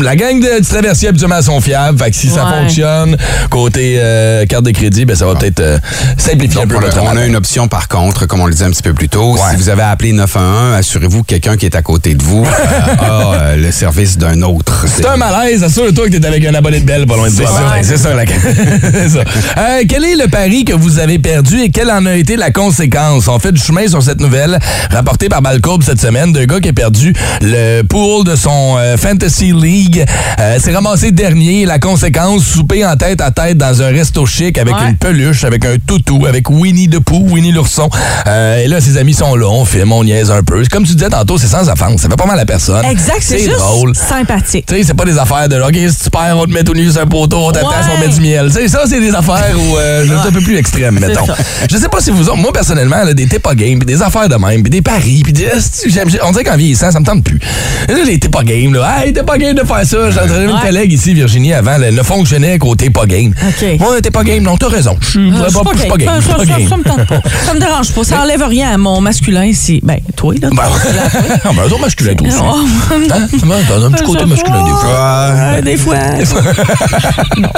[0.00, 1.98] la gang de, du Traversier, habituellement, sont fiables.
[1.98, 3.16] Fait que si ça fonctionne
[3.50, 5.78] côté euh, carte de crédit, ben ça va peut-être euh,
[6.16, 7.26] simplifier un Donc, peu on, a, on a matin.
[7.26, 9.36] une option par contre, comme on le disait un petit peu plus tôt.
[9.50, 12.94] Si vous avez appelé 911, assurez-vous que quelqu'un qui est à côté de vous euh,
[12.98, 14.84] a euh, le service d'un autre.
[14.86, 17.42] C'est un malaise, assure-toi que t'es avec un abonné de belle pas loin de C'est
[17.42, 17.74] toi.
[17.82, 18.24] C'est ça, la
[18.92, 19.20] C'est ça.
[19.58, 22.50] Euh, quel est le pari que vous avez perdu et quelle en a été la
[22.50, 23.28] conséquence?
[23.28, 24.58] On fait du chemin sur cette nouvelle
[24.90, 28.96] rapportée par Balcourbe cette semaine d'un gars qui a perdu le pool de son euh,
[28.96, 30.04] Fantasy League.
[30.40, 31.64] Euh, s'est ramassé dernier.
[31.66, 34.88] La conséquence, souper en tête à tête dans un resto chic avec Ouais.
[34.90, 37.88] une peluche, avec un toutou, avec Winnie the Pooh, Winnie l'ourson.
[38.26, 40.62] Euh, et là, ses amis sont là, on filme, on niaise un peu.
[40.70, 42.00] Comme tu disais tantôt, c'est sans offense.
[42.02, 42.84] Ça fait pas mal à personne.
[42.84, 43.94] Exact, c'est juste drôle.
[43.94, 44.66] sympathique.
[44.66, 46.74] Tu sais, c'est pas des affaires de OK, si tu perds, on te met tout
[46.74, 47.92] nu sur un poteau, on t'attache, Ouais.
[47.96, 48.46] on met du miel.
[48.48, 51.26] Tu sais, ça, c'est des affaires où euh, je suis un peu plus extrême, mettons.
[51.26, 51.34] ça.
[51.70, 54.28] Je sais pas si vous autres, moi personnellement, là, des pas game, puis des affaires
[54.28, 55.46] de même, puis des paris, puis des.
[56.22, 57.38] On dirait qu'en vieillissant, ça me tente plus.
[57.88, 59.04] Là, les t'es pas game, là.
[59.04, 60.10] Hey, t'es pas game de faire ça.
[60.10, 63.32] J'ai entendu une collègue ici, Virginie, avant, elle ne fonctionnait qu'au t'es pas game.
[63.46, 63.62] OK.
[63.62, 64.96] Ouais, t'es pas game, non, t'as raison.
[65.00, 65.96] Je suis Euh, pas, pas game.
[65.98, 66.20] game.
[66.20, 67.20] je Ça, me tente pas.
[67.44, 68.04] Ça me dérange pas.
[68.04, 69.80] Ça enlève rien à mon masculin ici.
[69.82, 70.48] Ben, toi, là.
[70.50, 70.56] Ben,
[71.44, 72.36] ben, masculins, toi aussi.
[72.40, 72.56] Oh.
[72.92, 73.26] Hein?
[73.46, 74.64] Ben, T'as un petit côté masculin,
[75.62, 75.96] des fois.
[76.16, 76.40] Des fois.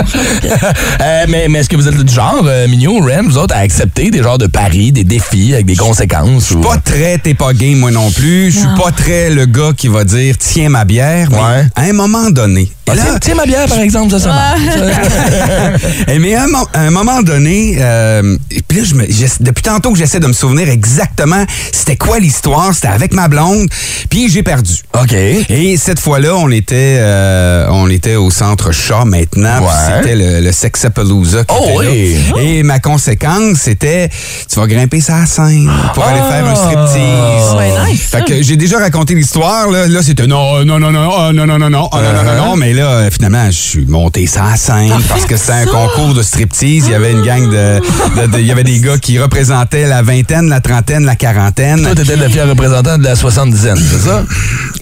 [1.01, 3.65] Euh, mais mais est-ce que vous êtes du genre, euh, Mignot, Ren, vous autres, à
[3.79, 6.41] accepter des genres de paris, des défis avec des conséquences?
[6.43, 8.51] Je suis pas très t'es pas game moi non plus.
[8.51, 11.29] Je suis pas très le gars qui va dire tiens ma bière.
[11.31, 11.67] Mais Ouais.
[11.77, 12.73] à un moment donné.
[12.91, 14.61] Ah, là- tiens, tiens ma bière, par exemple, ça, ça marche.
[16.09, 19.07] Eh, mais à un, à un moment donné, euh, et puis là, je me-
[19.45, 23.69] depuis tantôt que j'essaie de me souvenir exactement c'était quoi l'histoire, c'était avec ma blonde,
[24.09, 24.73] puis j'ai perdu.
[24.99, 25.13] OK.
[25.13, 29.69] Et cette fois-là, on était, euh, on était au centre chat maintenant, Ouais.
[30.03, 32.17] c'était le, le Sexapalooza qui Oh, était oui.
[32.35, 32.43] là.
[32.43, 34.09] Et ma conséquence, c'était
[34.51, 37.55] tu vas grimper sa scène pour aller faire un striptease.
[37.57, 39.69] Ouais, nice, Fait que j'ai déjà raconté l'histoire.
[39.69, 42.25] Là, là c'était non, non, non, non, oh, non, non, non, non, oh, non, non,
[42.25, 42.57] non, non.
[42.57, 46.87] Mais là, finalement, je suis monté sa scène parce que c'était un concours de striptease.
[46.87, 47.81] Il y avait une gang de,
[48.39, 51.83] il y avait des gars qui représentaient la vingtaine, la trentaine, la quarantaine.
[51.83, 54.25] Toi, t'étais le fier représentant de la soixante-dizaine, c'est ça?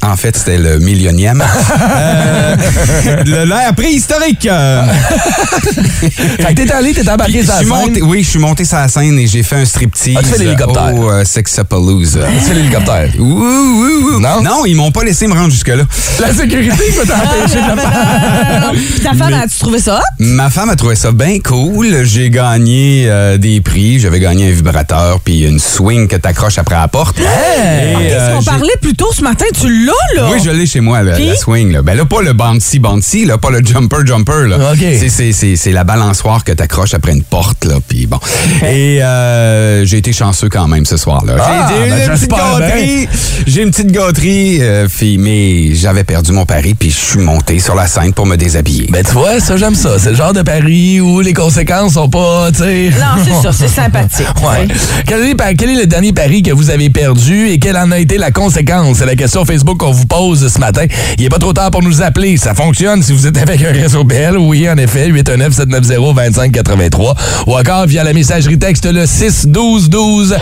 [0.02, 1.42] En fait, c'était le millionième.
[1.42, 2.45] Euh,
[3.26, 4.48] le- L'ère préhistorique.
[6.00, 7.68] Fait que t'es allé, t'es embarqué sur la scène.
[7.68, 10.28] monté- oui, je suis monté sur la scène et j'ai fait un striptease Ah, tu
[10.30, 10.94] fais l'hélicoptère.
[10.94, 12.20] au euh, Sexapalooza.
[12.42, 13.10] C'est l'hélicoptère.
[13.18, 14.20] Ouh, ouh, ouh.
[14.20, 14.42] Non?
[14.42, 15.84] Non, ils m'ont pas laissé me rendre jusque-là.
[16.20, 18.70] La sécurité peut t'empêcher de le faire.
[18.72, 20.00] Puis ta femme, as-tu trouvé ça?
[20.18, 22.04] Ma femme a trouvé ça bien cool.
[22.04, 23.98] J'ai gagné euh, des prix.
[24.00, 27.18] J'avais gagné un vibrateur puis une swing que t'accroches après la porte.
[27.18, 29.44] Et, Qu'est-ce euh, qu'on j'ai- parlait plus tôt ce matin?
[29.58, 29.92] Tu l'as,
[30.22, 30.28] là?
[30.32, 31.72] Oui, je l'ai chez moi, là, la swing.
[31.72, 31.82] Là.
[31.82, 34.46] Ben là, pas le bouncy bouncy, là, pas le jumper jumper.
[34.48, 34.72] Là.
[34.72, 34.78] OK.
[34.78, 37.64] C'est- C'est, c'est, c'est la balançoire que t'accroches après une porte.
[37.64, 38.18] Là, puis bon.
[38.62, 41.34] Et euh, j'ai été chanceux quand même ce soir-là.
[41.40, 43.08] Ah, j'ai, ben, une petite gâterie.
[43.46, 47.58] J'ai une petite gâterie, euh, fille, mais j'avais perdu mon pari puis je suis monté
[47.58, 48.86] sur la scène pour me déshabiller.
[48.90, 49.98] Ben, tu vois, ça, j'aime ça.
[49.98, 52.90] C'est le genre de pari où les conséquences sont pas, tu sais.
[52.90, 54.26] Non, c'est ça, c'est sympathique.
[54.46, 54.68] Ouais.
[55.06, 57.98] Quel est, quel est le dernier pari que vous avez perdu et quelle en a
[57.98, 58.98] été la conséquence?
[58.98, 60.84] C'est la question Facebook qu'on vous pose ce matin.
[61.18, 62.35] Il n'est pas trop tard pour nous appeler.
[62.36, 64.38] Ça fonctionne si vous êtes avec un réseau Bell.
[64.38, 67.14] Oui, en effet, 819-790-2583.
[67.46, 70.36] Ou encore via la messagerie texte le 61212.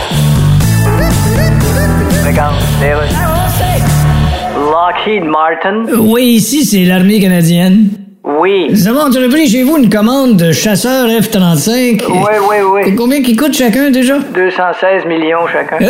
[4.55, 5.85] Lockheed Martin.
[5.97, 7.87] Oui, ici, c'est l'armée canadienne.
[8.25, 8.75] Oui.
[8.75, 12.01] Ça va, tu as pris chez vous une commande de chasseurs F-35?
[12.09, 12.17] Oui,
[12.49, 12.95] oui, oui.
[12.95, 14.17] Combien qui coûte chacun déjà?
[14.17, 15.77] 216 millions chacun.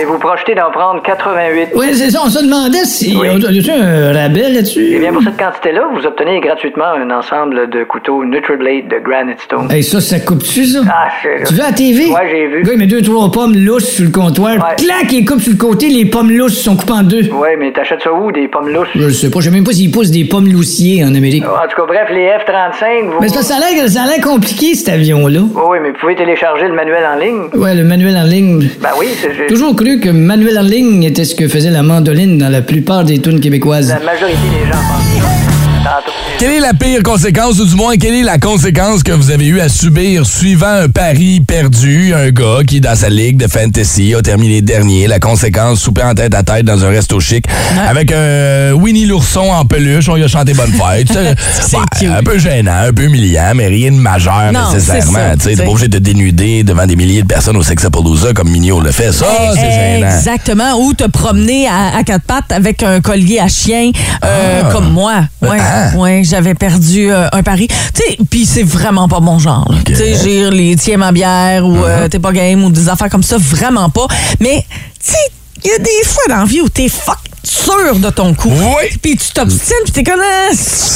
[0.00, 1.68] Et vous projetez d'en prendre 88.
[1.74, 2.20] Oui, c'est ça.
[2.24, 3.16] On se demandait si.
[3.16, 3.28] Oui.
[3.50, 4.88] Y a-tu un rabais là-dessus?
[4.94, 9.40] Eh bien, pour cette quantité-là, vous obtenez gratuitement un ensemble de couteaux NutriBlade de Granite
[9.40, 9.70] Stone.
[9.70, 10.80] Hey, ça, ça coupe-tu, ça?
[10.88, 11.44] Ah, c'est...
[11.46, 12.08] Tu veux à la TV?
[12.08, 12.58] Ouais, j'ai vu.
[12.58, 14.54] Le gars, il met deux, trois pommes lousses sur le comptoir.
[14.56, 14.76] Ouais.
[14.76, 17.30] Clac, il coupe sur le côté, les pommes lousses sont coupées en deux.
[17.30, 18.88] Ouais, mais t'achètes ça où, des pommes lousses?
[18.94, 21.44] Je sais pas, je sais même pas s'ils poussent des pommes loussiers en Amérique.
[21.44, 23.20] En tout cas, bref, les F-35, vous...
[23.20, 25.40] Mais ça a l'air- ça a l'air compliqué, cet avion-là.
[25.40, 27.48] Oui, mais vous pouvez télécharger le manuel en ligne.
[27.54, 28.68] Ouais, le manuel en ligne.
[28.80, 29.34] Ben oui, c'est...
[29.34, 32.62] j'ai- Toujours cru que manuel en ligne était ce que faisait la mandoline dans la
[32.62, 33.88] plupart des tunes québécoises.
[33.90, 36.12] La majorité des gens pensent.
[36.38, 39.46] Quelle est la pire conséquence, ou du moins, quelle est la conséquence que vous avez
[39.46, 42.12] eu à subir suivant un pari perdu?
[42.14, 45.06] Un gars qui, dans sa ligue de fantasy, a terminé dernier.
[45.06, 47.46] La conséquence, souper en tête à tête dans un resto chic
[47.88, 50.10] avec un Winnie l'ourson en peluche.
[50.10, 51.08] On lui a chanté bonne fête.
[51.58, 55.36] C'est Ouais, un peu gênant, un peu humiliant, mais rien de majeur Non, nécessairement.
[55.42, 58.80] T'es pas obligé de te dénuder devant des milliers de personnes au Sexapalooza comme Mignot
[58.80, 59.10] le fait.
[59.10, 60.06] Ça, c'est gênant.
[60.14, 60.78] Exactement.
[60.80, 63.90] Ou te promener à, à quatre pattes avec un collier à chien,
[64.22, 64.68] euh, Ah.
[64.70, 65.14] comme moi.
[65.40, 65.96] Ouais, Ah.
[65.96, 67.68] ouais, j'avais perdu euh, un pari.
[67.68, 69.66] Tu sais, puis c'est vraiment pas mon genre.
[69.70, 69.78] là.
[69.84, 71.84] Tu sais, j'ai les tiens ma bière ou Uh-huh.
[71.86, 74.06] euh, t'es pas game ou des affaires comme ça, vraiment pas.
[74.40, 74.64] Mais,
[75.04, 75.18] tu sais,
[75.66, 78.50] il y a des fois dans la vie où t'es fuck sûr de ton coup.
[78.52, 78.98] Oui.
[79.00, 80.20] Puis tu t'obstines, puis t'es comme...
[80.20, 80.50] ah,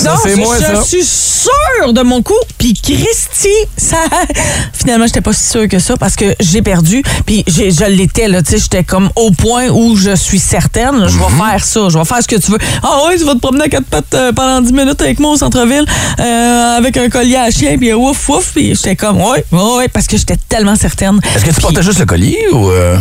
[0.04, 0.82] non, c'est moi, je ça.
[0.82, 2.34] suis sûr de mon coup.
[2.58, 3.98] Puis Christy, ça...
[4.72, 7.02] Finalement, j'étais pas si sûre que ça parce que j'ai perdu.
[7.24, 8.42] Puis je l'étais, là.
[8.42, 11.06] Tu sais, j'étais comme au point où je suis certaine.
[11.06, 11.50] Je vais Mm-hmm.
[11.50, 11.80] faire ça.
[11.88, 12.58] Je vais faire ce que tu veux.
[12.82, 15.32] Ah oui, tu vas te promener à quatre pattes euh, pendant 10 minutes avec moi
[15.32, 15.84] au centre-ville
[16.18, 18.50] euh, avec un collier à chien, puis ouf, ouf.
[18.54, 21.20] Puis j'étais comme, ouais, ouais, ouais, parce que j'étais tellement certaine.
[21.36, 22.70] Est-ce que tu portais juste le collier ou...
[22.70, 22.96] euh?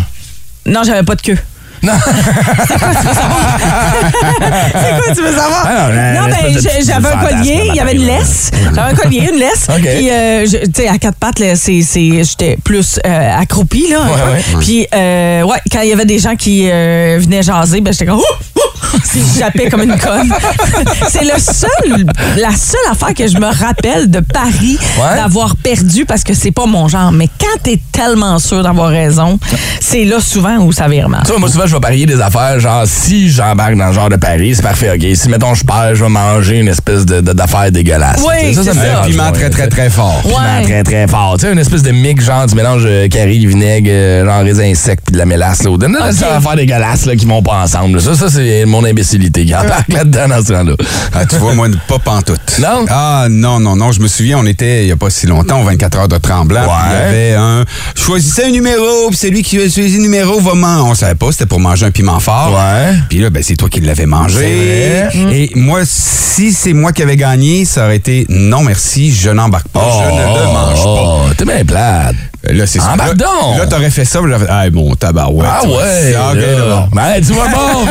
[0.66, 1.38] Non, j'avais pas de queue.
[1.84, 1.94] Non.
[4.72, 5.64] C'est quoi tu veux savoir?
[5.66, 7.94] Ah non, non, une ben, espèce de j'ai- petit j'avais un collier, il y avait
[7.94, 8.52] une laisse.
[8.76, 9.68] J'avais un collier, une laisse.
[9.76, 14.02] Puis, euh, tu sais, à quatre pattes, c'est, c'est, j'étais plus euh, accroupie, là.
[14.02, 14.42] Ouais.
[14.60, 18.06] Puis, euh, ouais, quand il y avait des gens qui euh, venaient jaser, ben, j'étais
[18.06, 18.59] comme, ouh,
[19.40, 20.32] jappais comme une conne.
[21.10, 22.06] c'est le seul,
[22.38, 25.16] la seule affaire que je me rappelle de Paris Ouais.
[25.16, 27.12] d'avoir perdu parce que c'est pas mon genre.
[27.12, 29.40] Mais quand t'es tellement sûr d'avoir raison,
[29.80, 31.22] c'est là souvent où ça vire mal.
[31.24, 34.10] Tu vois, moi, souvent, je vais parier des affaires, genre, si j'embarque dans le genre
[34.10, 35.16] de pari, c'est parfait, OK?
[35.16, 38.22] Si, mettons, je perds, je vais manger une espèce de, de- d'affaire dégueulasse.
[38.28, 38.74] Oui, me ça.
[38.74, 40.22] dérange Piment très, très, très fort.
[40.22, 40.64] Piment Ouais.
[40.64, 41.36] très, très fort.
[41.40, 44.74] Tu sais, une espèce de mix, genre, du mélange euh, curry, vinaigre, euh, genre raisin
[44.76, 45.78] sec puis de la mélasse, là.
[45.78, 48.02] Donne des affaires dégueulasses, là, qui vont pas ensemble.
[48.02, 50.74] Ça, ça, c'est mon imbécilité qui embarque là-dedans dans ce temps-là.
[51.14, 52.40] Ah, tu vois, moi, pas pantoute.
[52.60, 52.86] Non?
[52.90, 53.92] Ah, non, non, non.
[53.92, 56.18] Je me souviens, on était, il y a pas si longtemps, aux 24 heures de
[56.18, 56.62] Tremblant.
[56.64, 57.66] Il y avait un.
[57.96, 60.90] Choisissez un numéro, puis celui qui a choisi le numéro va manger.
[60.90, 62.52] On savait pas, c'était pour manger un piment fort.
[62.54, 62.94] Ouais.
[63.10, 65.08] Puis là, ben, c'est toi qui l'avais mangé.
[65.32, 69.68] Et moi, si c'est moi qui avais gagné, ça aurait été non, merci, je n'embarque
[69.70, 69.86] pas.
[69.92, 70.84] je ne le mange pas.
[70.84, 72.16] Oh, t'es bien plate.
[72.44, 72.94] Là, c'est ça.
[72.94, 75.50] Embarque Là, là, t'aurais fait ça, puis j'aurais fait, ah, bon, tabarouette.
[75.52, 76.16] Ah ouais!
[76.18, 76.90] Ah, ok, là.
[76.94, 77.86] Ben, tu vois bon!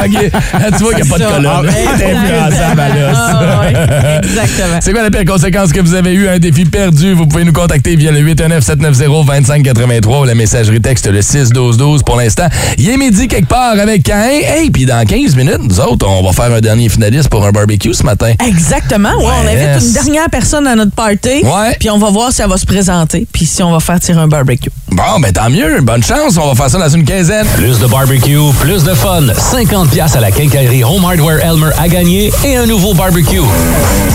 [0.76, 1.46] tu vois qu'il n'y a pas de colonne.
[1.46, 1.62] Ah,
[3.68, 4.78] Ah, exactement.
[4.80, 7.12] C'est quoi la pire conséquence que vous avez eu à un défi perdu?
[7.14, 12.46] Vous pouvez nous contacter via le 819-790-2583 ou la messagerie texte le 61212 pour l'instant.
[12.76, 14.28] Il est midi quelque part avec Cain.
[14.42, 17.50] Hey, puis dans 15 minutes, nous autres, on va faire un dernier finaliste pour un
[17.52, 18.32] barbecue ce matin.
[18.46, 19.10] Exactement.
[19.18, 19.76] Ouais, on Yes.
[19.78, 21.42] invite une dernière personne à notre party.
[21.42, 21.76] Ouais.
[21.80, 23.26] Puis on va voir si elle va se présenter.
[23.32, 24.70] Puis si on va faire tirer un barbecue.
[24.90, 25.80] Bon, ben tant mieux.
[25.80, 26.36] Bonne chance.
[26.36, 27.46] On va faire ça dans une quinzaine.
[27.56, 29.22] Plus de barbecue, plus de fun.
[29.34, 33.40] 50 pièces à la quincaillerie Home Hardware Elmer à gagner et un nouveau barbecue.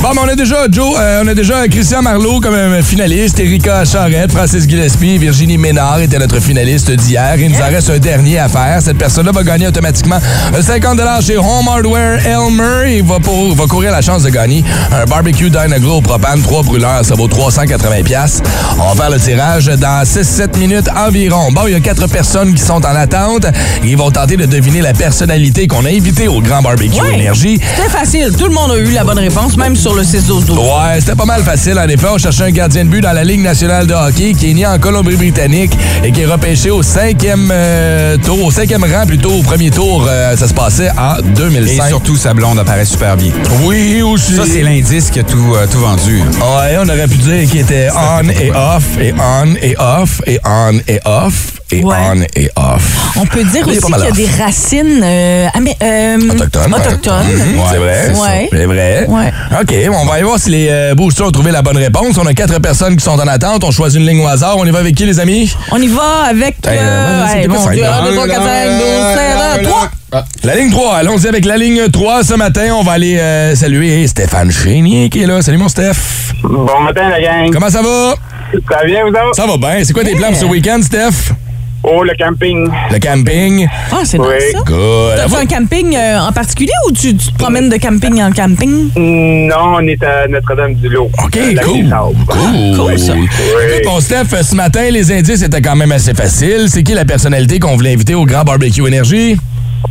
[0.01, 3.83] Bon, on a déjà, Joe, euh, on a déjà Christian Marlot comme euh, finaliste, Erika
[3.83, 7.35] Charrette, Francis Gillespie, Virginie Ménard était notre finaliste d'hier.
[7.37, 8.81] Il nous en reste un dernier à faire.
[8.81, 10.17] Cette personne-là va gagner automatiquement
[10.57, 12.99] un 50 chez Home Hardware Elmer.
[12.99, 14.63] Il va, pour, va courir la chance de gagner
[14.93, 18.41] un barbecue Dynaglow propane, 3 brûleurs, ça vaut 380 pièces.
[18.79, 21.51] On va faire le tirage dans 6-7 minutes environ.
[21.51, 23.45] Bon, il y a quatre personnes qui sont en attente.
[23.83, 27.15] Ils vont tenter de deviner la personnalité qu'on a invitée au Grand Barbecue Ouais.
[27.15, 27.59] Énergie.
[27.75, 28.31] C'était facile.
[28.37, 30.99] Tout le monde a eu la bonne réponse, même sur le 6 12 12 Ouais,
[30.99, 32.07] c'était pas mal facile en effet.
[32.11, 34.65] On cherchait un gardien de but dans la Ligue nationale de hockey qui est né
[34.65, 35.71] en Colombie-Britannique
[36.03, 40.05] et qui est repêché au cinquième euh, tour, au cinquième rang plutôt au premier tour.
[40.07, 41.87] euh, ça se passait en Et 2005.
[41.87, 43.31] surtout, sa blonde apparaît super bien.
[43.63, 44.35] Oui, aussi.
[44.35, 46.19] Ça, c'est l'indice qui a tout, euh, tout vendu.
[46.19, 50.39] Ouais, on aurait pu dire qu'il était on et off, et on et off, et
[50.45, 51.95] on et off, et Ouais.
[52.13, 53.13] on et off.
[53.15, 56.73] On peut dire aussi qu'il y a des racines euh, amé- euh, Autochtone.
[56.73, 57.25] autochtones.
[57.27, 58.09] Mhm, C'est vrai.
[58.11, 58.49] Ouais.
[58.51, 59.05] C'est vrai.
[59.07, 59.31] Ouais.
[59.61, 62.17] OK, on va aller voir si les euh, boosters ont trouvé la bonne réponse.
[62.17, 63.63] On a quatre personnes qui sont en attente.
[63.63, 64.57] On choisit une ligne au hasard.
[64.57, 65.53] On y va avec qui, les amis?
[65.71, 66.71] On y va avec toi.
[66.71, 67.75] Hey, euh, Hey, c'était pas mon simple.
[67.75, 69.89] Dieu, 1, 2, 3, 4, 5, 12, 13, 3.
[70.43, 72.67] La ligne 3, allons-y avec la ligne 3 ce matin.
[72.75, 75.41] On va aller euh, saluer Stéphane Chénier qui est là.
[75.41, 76.33] Salut mon Steph.
[76.43, 77.51] Bon matin, la gang.
[77.51, 78.15] Comment ça va?
[78.69, 79.35] Ça va bien, vous autres?
[79.35, 79.83] Ça va bien.
[79.83, 81.33] C'est quoi tes plans pour ce week-end, Steph?
[81.85, 82.69] Oh, le camping.
[82.91, 83.67] Le camping?
[83.91, 84.27] Ah, c'est Oui.
[84.33, 84.59] nice, ça.
[84.65, 85.13] Good.
[85.17, 88.31] T'as fait un camping euh, en particulier ou tu, tu te promènes de camping en
[88.31, 88.89] camping?
[88.95, 91.09] Non, on est à Notre-Dame-du-Lot.
[91.23, 91.83] OK, Euh, cool.
[91.83, 92.15] des Sables.
[92.27, 92.77] Cool.
[92.77, 93.13] cool, ça.
[93.15, 96.67] Écoute, mon Steph, ce matin, les indices étaient quand même assez faciles.
[96.69, 99.35] C'est qui la personnalité qu'on voulait inviter au Grand Barbecue Énergie?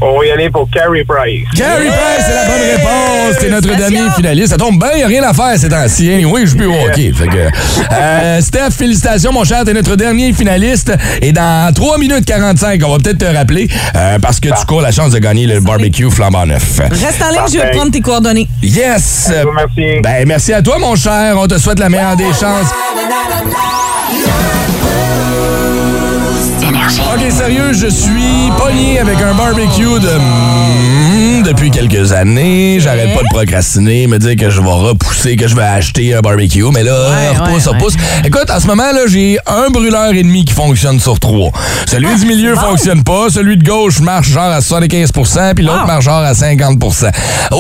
[0.01, 1.45] On va y aller pour Carrie Price.
[1.57, 3.37] Carrie Price, c'est la bonne réponse.
[3.41, 4.49] C'est notre dernier finaliste.
[4.49, 6.11] Ça tombe bien, il n'y a rien à faire ces temps-ci.
[6.13, 6.29] hein.
[6.31, 7.13] Oui, je suis plus au hockey.
[7.15, 7.49] Fait que,
[7.93, 9.65] euh, Steph, félicitations, mon cher.
[9.65, 10.93] T'es notre dernier finaliste.
[11.21, 14.81] Et dans 3 minutes 45, on va peut-être te rappeler euh, parce que tu cours
[14.83, 16.79] la chance de gagner le barbecue flambant neuf.
[16.79, 18.49] Reste en ligne, je vais prendre tes coordonnées.
[18.63, 19.31] Yes!
[19.45, 20.01] Remercie.
[20.03, 21.35] Ben, merci à toi, mon cher.
[21.39, 22.71] On te souhaite la meilleure des chances.
[27.01, 30.19] OK, sérieux, je suis pogné avec un barbecue de...
[30.19, 32.79] mm, depuis quelques années.
[32.81, 36.21] J'arrête pas de procrastiner, me dire que je vais repousser, que je vais acheter un
[36.21, 36.65] barbecue.
[36.73, 37.95] Mais là, Ouais, repousse, ouais, repousse.
[38.25, 41.51] Écoute, en ce moment, là, j'ai un brûleur et demi qui fonctionne sur trois.
[41.87, 42.71] Celui du milieu Ah, bon.
[42.71, 43.29] fonctionne pas.
[43.31, 45.87] Celui de gauche marche genre à 75% puis l'autre Wow.
[45.87, 47.11] marche genre à 50%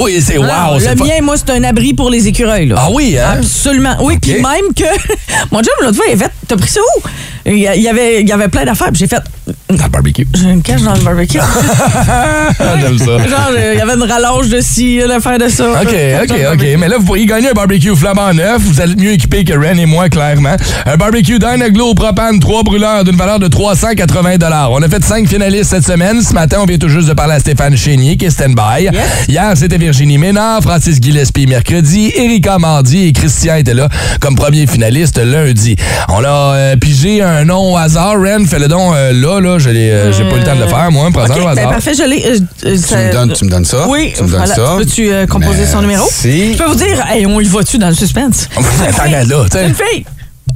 [0.03, 0.47] Oui, c'est wow.
[0.51, 2.67] Ah, le mien, moi, c'est un abri pour les écureuils.
[2.69, 2.77] Là.
[2.79, 3.37] Ah oui, hein?
[3.39, 3.97] Absolument.
[4.01, 4.85] Oui, puis même que
[5.51, 7.03] mon job, l'autre fois, il fait T'as pris ça où?
[7.47, 8.91] Il y avait, il y avait plein d'affaires.
[8.93, 10.27] J'ai fait Dans le barbecue.
[10.35, 11.39] J'ai une cache dans le barbecue.
[12.81, 13.05] J'aime ça.
[13.05, 15.65] Genre, euh, il y avait une rallonge de ci, une affaire de ça.
[15.83, 16.65] OK, OK, OK.
[16.79, 18.61] Mais là, vous pourriez gagner un barbecue flambant neuf.
[18.63, 20.57] Vous êtes mieux équipé que Ren et moi, clairement.
[20.87, 24.37] Un barbecue Dynaglo au propane, trois brûleurs d'une valeur de 380
[24.71, 26.23] On a fait cinq finalistes cette semaine.
[26.23, 28.91] Ce matin, on vient tout juste de parler à Stéphane Chénier, qui est stand-by.
[29.29, 33.89] Hier, c'était Virginie Ménard, Francis Gillespie mercredi, Erika mardi et Christian était là
[34.21, 35.77] comme premier finaliste lundi.
[36.09, 38.15] On a euh, pigé un nom au hasard.
[38.21, 39.59] Ren, fais le don euh, là, là.
[39.59, 41.09] Je l'ai, euh, J'ai pas eu le temps de le faire, moi.
[41.13, 41.71] Prends-en OK, au ben hasard.
[41.71, 42.25] parfait, je l'ai.
[42.27, 43.87] euh, euh, Tu me, donnes, tu me donnes ça?
[43.89, 44.55] Oui, Tu me donnes voilà.
[44.55, 44.75] ça?
[44.79, 46.05] Peux-tu euh, composer son numéro?
[46.05, 46.53] Merci.
[46.55, 48.49] Je peux vous dire, hey, on y va-tu dans le suspense?
[48.57, 49.67] Attends, regarde là, tu sais.
[49.69, 50.05] Une fille.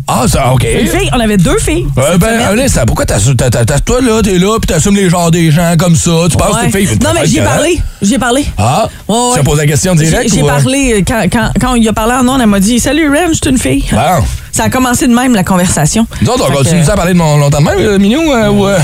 [0.08, 0.64] Ah, ça, OK.
[0.64, 1.10] Une fille.
[1.12, 1.84] On avait deux filles.
[1.96, 5.10] Ben, allez, ça, pourquoi t'as, t'as, t'as- t'as- toi, là, t'es là, puis t'assumes les
[5.10, 6.10] genres des gens comme ça.
[6.30, 6.68] Tu penses Ouais.
[6.68, 6.98] que t'es fille.
[7.02, 7.80] Non, mais j'y ai parlé.
[8.00, 8.46] J'y ai parlé.
[8.56, 8.86] Ah?
[9.08, 9.30] Ouais, ouais.
[9.34, 10.48] Tu as posé la question directe J'ai ou, euh?
[10.48, 13.30] parlé, euh, quand, quand, quand il a parlé en nom, elle m'a dit Salut Ren,
[13.32, 13.84] je suis une fille.
[13.90, 14.24] Bon.
[14.52, 16.06] Ça a commencé de même, la conversation.
[16.22, 18.48] Nous autres, on continue ça à parler de mon longtemps de même, euh, Mignon, euh,
[18.50, 18.66] ou...
[18.68, 18.78] euh?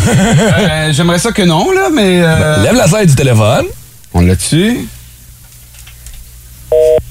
[0.58, 2.20] Euh, J'aimerais ça que non, là, mais...
[2.22, 3.66] euh, Lève la slide du téléphone.
[4.12, 4.86] On l'a dessus.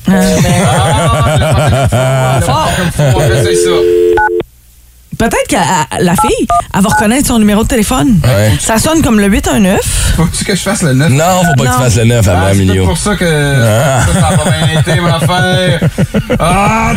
[0.09, 0.37] Euh,
[2.97, 4.00] ben,
[5.21, 8.19] Peut-être que la fille, elle va reconnaître son numéro de téléphone.
[8.23, 8.53] Ouais.
[8.59, 10.00] Ça sonne comme le 819.
[10.21, 11.09] Faut-tu que je fasse le 9?
[11.11, 14.05] Non, faut pas que tu fasses le 9 avant, Ah, c'est pour ça que Ah.
[14.13, 15.79] ça, ça a pas bien été, mon affaire.
[16.39, 16.91] Ah,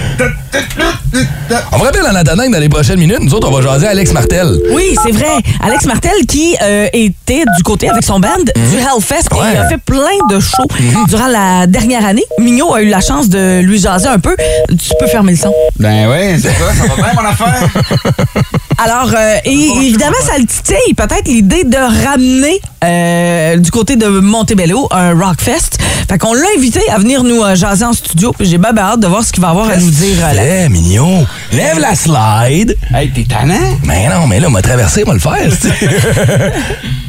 [1.72, 3.86] On vous rappelle en attendant que dans les prochaines minutes, nous autres, on va jaser
[3.86, 4.58] Alex Martel.
[4.72, 5.26] Oui, c'est vrai.
[5.62, 9.40] Alex Martel qui euh, était du côté avec son band du Hellfest et Mhm.
[9.40, 9.46] Ouais.
[9.46, 9.52] Mhm.
[9.54, 10.66] il a fait plein de shows
[11.08, 12.24] durant la dernière année.
[12.40, 14.36] Mignot a eu la chance de lui jaser un peu.
[14.68, 15.52] Tu peux fermer le son.
[15.78, 17.68] Ben oui, c'est ça, ça va bien, mon affaire.
[18.78, 24.06] Alors, euh, et évidemment, ça le titille peut-être l'idée de ramener euh, du côté de
[24.06, 25.78] Montebello un Rockfest.
[26.08, 28.32] Fait qu'on l'a invité à venir nous euh, jaser en studio.
[28.36, 30.16] Puis j'ai bien hâte de voir ce qu'il va avoir à nous dire.
[30.20, 30.64] là.
[30.64, 32.76] Eh, Mignon, lève la slide.
[32.94, 33.78] Hey, t'es tannant?
[33.84, 36.52] Mais non, mais là, on m'a traversé, on va le faire.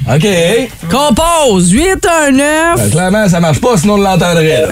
[0.07, 0.27] OK.
[0.91, 2.75] Compose 819.
[2.77, 4.67] Ben, clairement, ça marche pas, sinon on l'entendrait, là.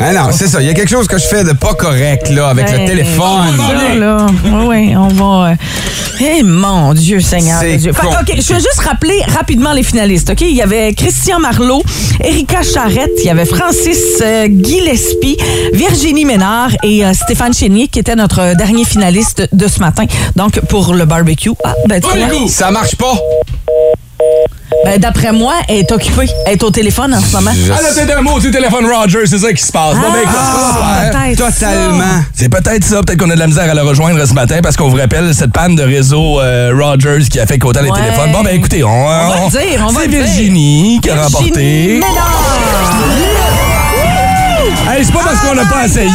[0.00, 0.60] Ah non, c'est ça.
[0.60, 2.86] Il y a quelque chose que je fais de pas correct, là, avec le Ben,
[2.86, 3.56] téléphone.
[3.56, 4.26] ça, là.
[4.66, 5.50] Oui, on va.
[5.50, 5.54] euh,
[6.20, 7.58] Eh mon Dieu, Seigneur.
[7.60, 7.92] C'est Dieu.
[7.92, 8.12] Fait con.
[8.12, 10.30] OK, je vais juste rappeler rapidement les finalistes.
[10.30, 10.42] OK?
[10.42, 11.82] Il y avait Christian Marlot,
[12.22, 15.36] Erika Charrette, il y avait Francis euh, Gillespie,
[15.72, 20.04] Virginie Ménard et euh, Stéphane Chénier qui était notre dernier finaliste de ce matin.
[20.36, 21.50] Donc, pour le barbecue.
[21.64, 22.48] Ah, ben, tu vois.
[22.48, 23.14] Ça marche pas.
[24.84, 26.28] Ben, d'après moi, elle est occupée.
[26.46, 27.50] Elle est au téléphone en ce moment.
[27.54, 29.94] Ah, là, c'est un mot, c'est téléphone Roger, c'est ça qui se passe.
[29.94, 32.04] Bon, ben, écoute, Ah, peut-être Totalement.
[32.34, 34.76] C'est peut-être ça, peut-être qu'on a de la misère à le rejoindre ce matin parce
[34.76, 38.00] qu'on vous rappelle cette panne de réseau euh, Rogers qui a fait qu'autant les Ouais.
[38.00, 38.32] téléphones.
[38.32, 40.24] Bon, ben écoutez, on, va le dire, on va C'est le dire.
[40.24, 42.00] Virginie qui a remporté.
[44.90, 46.08] Hey, c'est pas parce qu'on n'a pas essayé.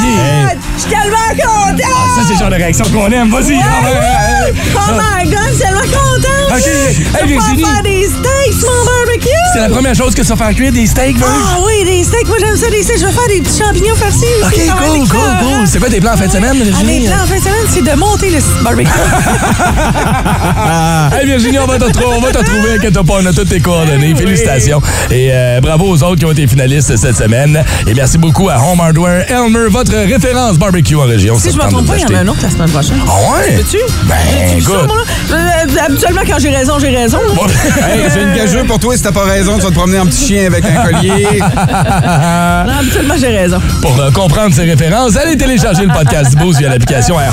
[0.75, 1.79] Je suis tellement contente!
[1.79, 3.29] Ça, c'est le genre de réaction qu'on aime.
[3.29, 3.55] Vas-y.
[3.61, 4.45] ah.
[4.75, 6.42] Oh my god, je suis tellement contente!
[6.55, 6.67] Ok.
[6.67, 7.63] Hey, Virginie.
[7.63, 9.29] faire des steaks, mon barbecue!
[9.53, 11.29] C'est la première chose que ça fait cuire des steaks, Virg.
[11.31, 12.99] Ah oui, des steaks, moi j'aime ça, des steaks.
[12.99, 14.67] Je vais faire des petits champignons farcis Ok, aussi.
[14.69, 15.37] cool, cool, écœurant.
[15.39, 15.67] cool.
[15.67, 16.99] C'est quoi tes plans en fin de semaine, Ah, Virginie?
[17.01, 18.89] mes plans en fin de semaine, c'est de monter le barbecue.
[21.13, 23.49] Hey Virginie, on va te, retrouver, on va te retrouver, inquiète pas, on a toutes
[23.49, 24.15] tes coordonnées.
[24.15, 24.81] Félicitations.
[25.11, 27.63] Et euh, bravo aux autres qui ont été finalistes cette semaine.
[27.87, 31.37] Et merci beaucoup à Home Hardware Elmer, votre référence barbecue en région.
[31.39, 32.99] si je me trompe pas, il y en a un autre la semaine prochaine.
[33.07, 33.55] Ah ouais?
[33.57, 33.77] Veux-tu?
[34.05, 34.15] Ben,
[34.57, 34.87] écoute.
[34.87, 34.97] moi?
[35.31, 37.19] Euh, habituellement, quand j'ai raison, j'ai raison.
[37.35, 37.47] Bon,
[38.13, 38.97] j'ai une gageure pour toi.
[38.97, 41.39] Si t'as pas raison, tu vas te promener un petit chien avec un collier.
[41.39, 43.61] non, habituellement, j'ai raison.
[43.81, 47.31] Pour euh, comprendre ces références, allez télécharger le podcast du Boost via l'application iHeart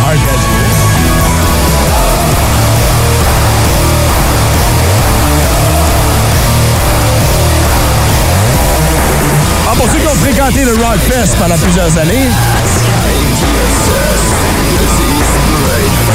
[9.67, 12.29] ah, pour ceux qui ont fréquenté le Rockfest pendant plusieurs années,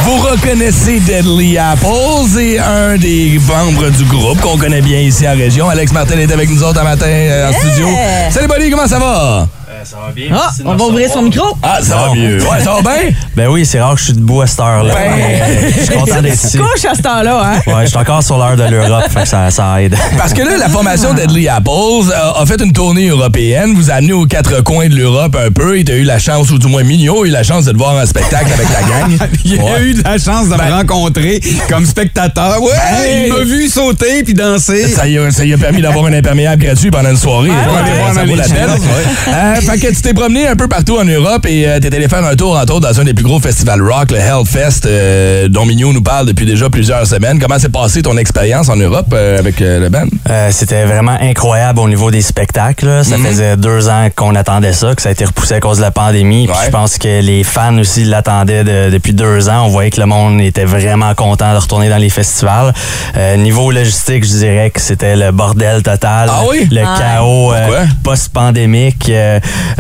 [0.06, 5.36] Vous reconnaissez Deadly Apples et un des membres du groupe qu'on connaît bien ici en
[5.36, 5.68] région.
[5.68, 7.88] Alex Martin est avec nous autres un matin euh, en studio.
[8.30, 9.47] Salut Buddy, comment ça va?
[9.86, 10.27] Ça va bien.
[10.33, 11.45] Ah, on va ouvrir son micro.
[11.63, 12.41] Ah, ça va mieux.
[12.41, 13.11] Ouais, ça va bien?
[13.36, 14.93] Ben oui, c'est rare que je suis debout à cette heure-là.
[14.93, 16.57] Ben, mais je suis content d'être Tu ici.
[16.57, 17.61] couches à ce temps-là, hein?
[17.71, 19.95] Ouais, je suis encore sur l'heure de l'Europe, fait que ça, ça aide.
[20.17, 21.69] Parce que là, la formation Deadly Apples
[22.13, 25.51] a, a fait une tournée européenne, vous a amené aux quatre coins de l'Europe un
[25.51, 27.71] peu, et t'as eu la chance, ou du moins Mignon a eu la chance de
[27.71, 29.29] te voir en spectacle avec la gang.
[29.45, 32.61] Il a eu de la chance de me rencontrer comme spectateur.
[32.61, 34.88] Ouais, Ben, il m'a vu sauter puis danser.
[34.88, 37.49] Ça y, a, ça y a permis d'avoir un imperméable gratuit pendant une soirée.
[37.49, 39.74] Ouais, Ouais, ouais, ça vaut la peine.
[39.80, 42.57] Tu t'es promené un peu partout en Europe et euh, t'es allé faire un tour,
[42.57, 46.01] entre autres, dans un des plus gros festivals rock, le Hellfest, euh, dont Mignot nous
[46.01, 47.39] parle depuis déjà plusieurs semaines.
[47.39, 50.05] Comment s'est passée ton expérience en Europe euh, avec euh, le band?
[50.30, 52.86] Euh, C'était vraiment incroyable au niveau des spectacles.
[52.86, 53.03] là.
[53.03, 53.26] Ça Mhm.
[53.26, 55.91] faisait deux ans qu'on attendait ça, que ça a été repoussé à cause de la
[55.91, 56.47] pandémie.
[56.47, 59.65] Puis je pense que les fans aussi l'attendaient de- depuis deux ans.
[59.65, 62.73] On voyait que le monde était vraiment content de retourner dans les festivals.
[63.17, 66.30] Euh, niveau logistique, je dirais que c'était le bordel total.
[66.32, 66.67] Ah oui?
[66.71, 66.95] Le Ah.
[66.99, 69.11] chaos euh, post-pandémique.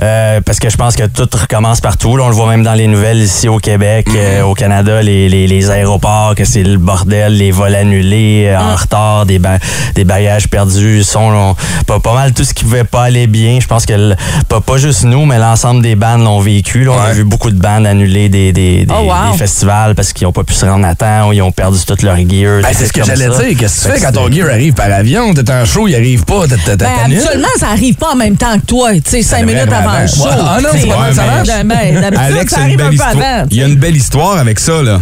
[0.01, 2.17] Euh, parce que je pense que tout recommence partout.
[2.17, 4.15] Là, on le voit même dans les nouvelles ici au Québec, Mhm.
[4.17, 8.59] euh, au Canada, les, les, les aéroports, que c'est le bordel, les vols annulés, euh,
[8.59, 9.59] en retard, des, ba-
[9.95, 11.55] des bagages perdus, sont on-
[11.85, 13.59] pas, pas mal tout ce qui pouvait pas aller bien.
[13.61, 14.15] Je pense que le-
[14.49, 16.83] pas, pas juste nous, mais l'ensemble des bandes l'ont vécu.
[16.83, 16.91] là.
[16.91, 19.31] On a vu beaucoup de bandes annuler des, des, des, Oh, wow.
[19.31, 21.79] des festivals parce qu'ils ont pas pu se rendre à temps ou ils ont perdu
[21.85, 22.61] toute leur gear.
[22.61, 23.57] Ben, c'est ce que j'allais dire.
[23.59, 25.33] Qu'est-ce que tu fais quand ton gear arrive par avion?
[25.33, 26.47] T'es en show, il arrive pas.
[26.47, 27.17] t'as- Ben, t'annules?
[27.19, 29.97] habituellement, ça arrive pas en même temps que toi, tu sais, cinq minutes avant le
[29.97, 30.07] avant.
[30.07, 30.23] show.
[30.23, 30.29] Ouais.
[30.47, 30.81] Ah non, tu sais.
[30.83, 31.47] c'est pas mal, ça marche.
[31.47, 33.09] D'habitude, ça arrive un belle peu histoire.
[33.11, 33.47] avant.
[33.51, 35.01] Il y a une belle histoire avec ça, là.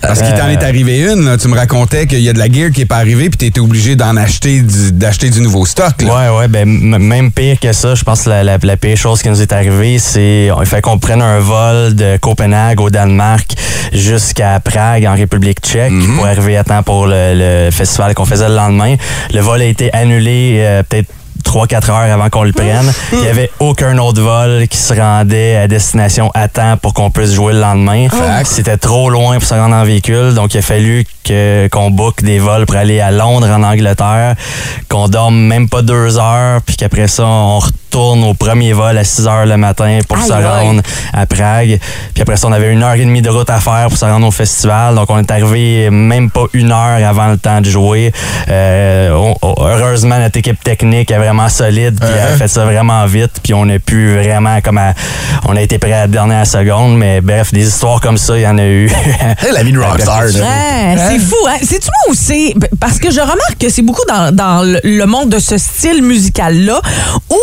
[0.00, 1.36] Parce qu'il t'en est arrivé une, là.
[1.36, 3.58] tu me racontais qu'il y a de la gear qui est pas arrivée puis t'étais
[3.58, 6.00] obligé d'en acheter du, d'acheter du nouveau stock.
[6.02, 6.30] Là.
[6.30, 9.22] Ouais, ouais, ben même pire que ça, je pense que la, la, la pire chose
[9.22, 13.50] qui nous est arrivée, c'est il fait qu'on prenne un vol de Copenhague au Danemark
[13.92, 17.32] jusqu'à Prague en République tchèque pour arriver à temps pour le,
[17.66, 18.94] le festival qu'on faisait le lendemain.
[19.34, 21.08] Le vol a été annulé euh, peut-être
[21.44, 22.92] 3-4 heures avant qu'on le prenne.
[23.12, 27.10] Il n'y avait aucun autre vol qui se rendait à destination à temps pour qu'on
[27.10, 28.08] puisse jouer le lendemain.
[28.44, 31.04] C'était trop loin pour se rendre en véhicule, donc il a fallu
[31.70, 34.34] qu'on book des vols pour aller à Londres, en Angleterre,
[34.88, 39.04] qu'on dorme même pas deux heures, puis qu'après ça, on retourne au premier vol à
[39.04, 40.82] 6 heures le matin pour se rendre
[41.12, 41.78] à Prague.
[42.14, 44.04] Puis après ça, on avait une heure et demie de route à faire pour se
[44.06, 44.94] rendre au festival.
[44.94, 48.12] Donc, on est arrivé même pas une heure avant le temps de jouer.
[48.48, 51.98] Euh, on- heureusement, notre équipe technique est vraiment solide.
[52.00, 53.40] Puis elle a fait ça vraiment vite.
[53.42, 54.94] Puis on a pu vraiment, comme à-
[55.46, 56.96] on a été prêt à la dernière seconde.
[56.98, 58.90] Mais bref, des histoires comme ça, il y en a eu.
[59.40, 60.22] C'est la vie de rockstar.
[60.22, 60.28] là.
[60.28, 61.56] Ouais, c'est fou, hein?
[61.62, 62.54] C'est-tu moi aussi?
[62.80, 66.02] Parce que je remarque que c'est beaucoup dans, dans le- le monde de ce style
[66.02, 66.80] musical-là
[67.30, 67.36] où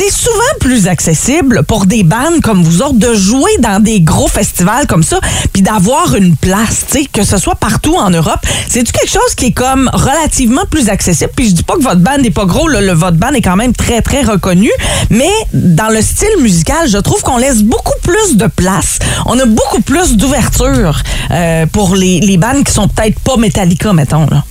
[0.00, 4.28] c'est souvent plus accessible pour des bandes comme vous autres de jouer dans des gros
[4.28, 5.20] festivals comme ça
[5.52, 8.40] puis d'avoir une place, tu sais, que ce soit partout en Europe.
[8.66, 11.30] C'est-tu quelque chose qui est comme relativement plus accessible?
[11.36, 13.56] Puis je dis pas que votre band n'est pas gros, le, votre band est quand
[13.56, 14.70] même très, très reconnu,
[15.10, 19.00] mais dans le style musical, je trouve qu'on laisse beaucoup plus de place.
[19.26, 23.92] On a beaucoup plus d'ouverture euh, pour les, les bandes qui sont peut-être pas Metallica,
[23.92, 24.26] mettons.
[24.30, 24.44] Là.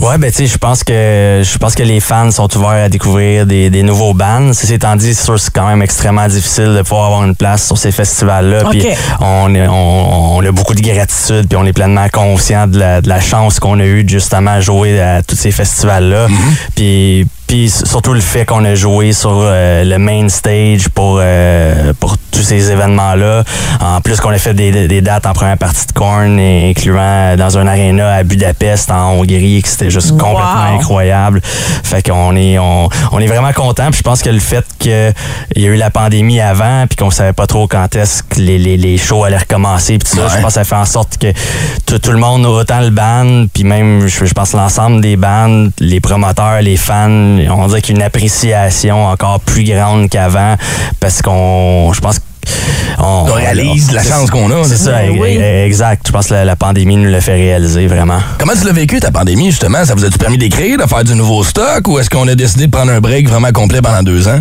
[0.00, 2.88] Ouais, ben tu sais, je pense que je pense que les fans sont ouverts à
[2.88, 4.52] découvrir des, nouveaux bands.
[4.78, 7.66] Étant dit, c'est sûr que c'est quand même extrêmement difficile de pouvoir avoir une place
[7.66, 8.62] sur ces festivals-là.
[8.70, 8.80] Puis
[9.20, 13.00] on, est- on, on a beaucoup de gratitude, puis on est pleinement conscient de la,
[13.00, 16.26] de la chance qu'on a eue de justement jouer à tous ces festivals-là.
[16.74, 21.92] Puis puis surtout le fait qu'on a joué sur euh, le main stage pour euh,
[21.98, 23.42] pour tous ces événements-là.
[23.80, 27.34] En plus qu'on a fait des, des dates en première partie de Korn, et incluant
[27.36, 30.78] dans un aréna à Budapest en Hongrie, que c'était juste complètement Wow.
[30.78, 31.40] incroyable.
[31.42, 33.90] Fait qu'on est on, on est vraiment content.
[33.90, 35.12] Puis je pense que le fait qu'il
[35.56, 38.58] y a eu la pandémie avant, puis qu'on savait pas trop quand est-ce que les,
[38.58, 41.16] les, les shows allaient recommencer, puis tout ça, je pense que ça fait en sorte
[41.18, 41.32] que
[41.86, 45.70] tout, tout le monde, autant le band, puis même je, je pense l'ensemble des bandes,
[45.80, 50.56] les promoteurs, les fans, on dirait qu'il y a une appréciation encore plus grande qu'avant,
[51.00, 52.16] parce qu'on, je pense
[52.98, 54.64] on, On réalise la chance qu'on a.
[54.64, 55.36] C'est ça, e- oui.
[55.38, 56.06] e- exact.
[56.06, 58.18] Je pense que la, la pandémie nous l'a fait réaliser vraiment.
[58.38, 59.84] Comment tu l'as vécu, ta pandémie, justement?
[59.84, 62.66] Ça vous a-tu permis d'écrire, de faire du nouveau stock, ou est-ce qu'on a décidé
[62.66, 64.40] de prendre un break vraiment complet pendant deux ans?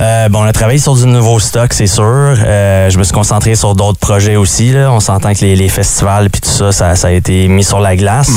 [0.00, 2.04] Euh, bon, on a travaillé sur du nouveau stock, c'est sûr.
[2.04, 4.72] Euh, je me suis concentré sur d'autres projets aussi.
[4.72, 4.90] Là.
[4.92, 7.80] On s'entend que les, les festivals puis tout ça, ça, ça a été mis sur
[7.80, 8.30] la glace.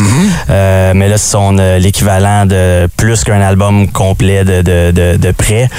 [0.49, 5.15] Euh, mais là, c'est on a l'équivalent de plus qu'un album complet de, de, de,
[5.17, 5.69] de prêt.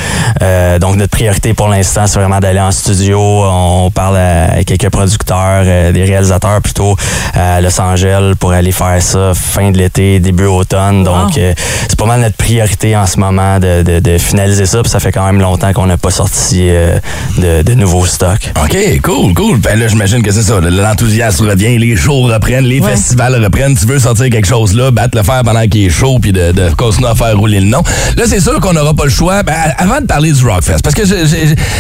[0.41, 3.20] Euh, donc, notre priorité pour l'instant, c'est vraiment d'aller en studio.
[3.20, 6.97] On parle à quelques producteurs, euh, des réalisateurs plutôt
[7.35, 11.05] à Los Angeles pour aller faire ça fin de l'été, début automne.
[11.05, 11.53] Donc, euh,
[11.89, 14.80] c'est pas mal notre priorité en ce moment de, de, de finaliser ça.
[14.82, 16.98] Puis ça fait quand même longtemps qu'on n'a pas sorti euh,
[17.38, 18.50] de, de nouveaux stocks.
[18.64, 19.58] OK, cool, cool.
[19.58, 20.60] Ben là, j'imagine que c'est ça.
[20.60, 22.90] L'enthousiasme revient, les shows reprennent, les Ouais.
[22.92, 23.76] festivals reprennent.
[23.76, 26.52] Tu veux sortir quelque chose là, battre le fer pendant qu'il est chaud, puis de,
[26.52, 27.82] de continuer à faire rouler le nom.
[28.16, 29.42] Là, c'est sûr qu'on n'aura pas le choix.
[29.42, 31.02] Ben, avant de parler du Rockfest, parce que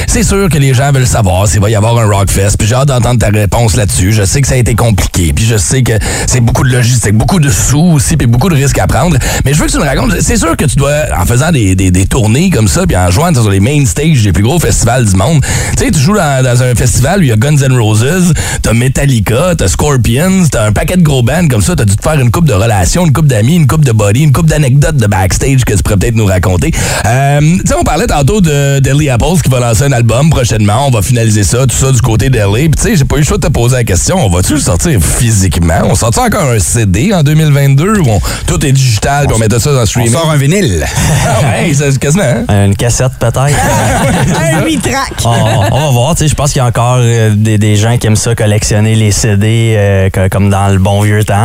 [0.06, 2.74] c'est sûr que les gens veulent savoir s'il va y avoir un Rockfest, puis j'ai
[2.74, 4.12] hâte d'entendre ta réponse là-dessus.
[4.12, 5.92] Je sais que ça a été compliqué, puis je sais que
[6.26, 9.16] c'est beaucoup de logistique, beaucoup de sous aussi, puis beaucoup de risques à prendre.
[9.44, 11.74] Mais je veux que tu me racontes, c'est sûr que tu dois, en faisant des,
[11.74, 14.58] des, des tournées comme ça, puis en jouant sur les main stages des plus gros
[14.58, 15.44] festivals du monde,
[15.76, 18.32] tu sais, tu joues dans, dans un festival où il y a Guns N' Roses,
[18.62, 22.02] t'as Metallica, t'as Scorpions, t'as un paquet de gros bands comme ça, t'as dû te
[22.02, 24.96] faire une coupe de relations, une coupe d'amis, une coupe de body, une coupe d'anecdotes
[24.96, 26.72] de backstage que tu pourrais peut-être nous raconter.
[27.06, 30.86] Euh, tu sais, on parlait tantôt de Deadly Apples qui va lancer un album prochainement,
[30.86, 32.46] on va finaliser ça, tout ça du côté d'LA.
[32.54, 34.54] Puis tu sais, j'ai pas eu le choix de te poser la question, on va-tu
[34.54, 35.80] le sortir physiquement?
[35.84, 39.48] On sort encore un CD en 2022 où on- tout est digital puis on met
[39.50, 40.12] ça dans le On streaming?
[40.12, 40.84] sort un vinyle.
[41.26, 42.64] Ah ouais, c'est quasiment, hein?
[42.66, 43.40] Une cassette peut-être.
[44.60, 45.12] Un 8 track.
[45.24, 45.30] on,
[45.72, 47.96] on va voir, tu sais, je pense qu'il y a encore euh, des, des gens
[47.98, 51.44] qui aiment ça collectionner les CD euh, que- comme dans le bon vieux temps.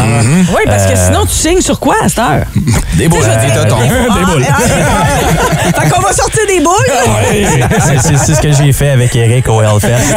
[0.56, 2.46] Oui, parce que Euh, sinon, tu signes sur quoi à cette heure?
[2.96, 3.20] Des boules.
[3.24, 3.78] Je veux Des totons.
[3.82, 4.46] ah, Des boules.
[4.50, 6.92] ah, Fait qu'on va sortir des boules.
[8.26, 10.16] c'est ce que j'ai fait avec Eric au Hellfest.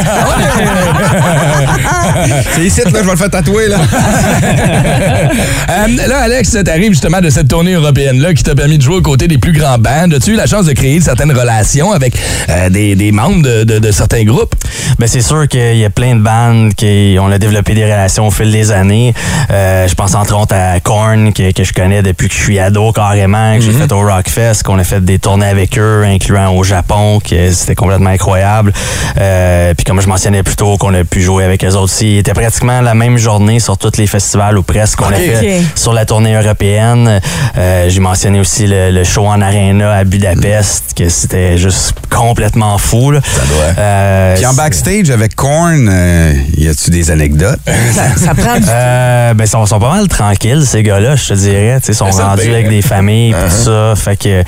[2.55, 3.77] C'est ici, là, je vais le faire tatouer, là.
[5.69, 9.01] Euh, là, Alex, t'arrives justement de cette tournée européenne-là qui t'a permis de jouer aux
[9.01, 10.11] côtés des plus grands bands.
[10.11, 12.15] As-tu eu la chance de créer certaines relations avec
[12.49, 14.53] euh, des, membres de certains groupes?
[14.99, 18.27] Ben c'est sûr qu'il y a plein de bandes qui on a développé des relations
[18.27, 19.13] au fil des années.
[19.51, 22.59] Euh, je pense entre autres à Korn que, que je connais depuis que je suis
[22.59, 26.53] ado carrément, que j'ai fait au Rockfest, qu'on a fait des tournées avec eux, incluant
[26.55, 28.73] au Japon, que c'était complètement incroyable.
[29.19, 32.17] Euh, puis comme je mentionnais plus tôt, qu'on a pu jouer avec eux autres aussi.
[32.17, 35.93] C'était pratiquement la même journée sur tous les festivals ou presque qu'on a fait sur
[35.93, 37.19] la tournée européenne.
[37.57, 42.77] Euh, j'ai mentionné aussi le, le show en arena à Budapest, que c'était juste complètement
[42.77, 43.11] fou.
[43.11, 43.19] Là.
[43.23, 43.81] Ça doit.
[43.83, 47.59] Euh, Puis en backstage avec Korn, euh, y a-tu des anecdotes?
[47.93, 51.27] Ça, ça prend du Euh, ben, ils sont, sont pas mal tranquilles, ces gars-là, je
[51.27, 51.79] te dirais.
[51.85, 53.49] Ils sont ça, rendus ben, avec des familles, uh-huh.
[53.49, 53.93] tout ça.
[53.97, 54.41] Fait que,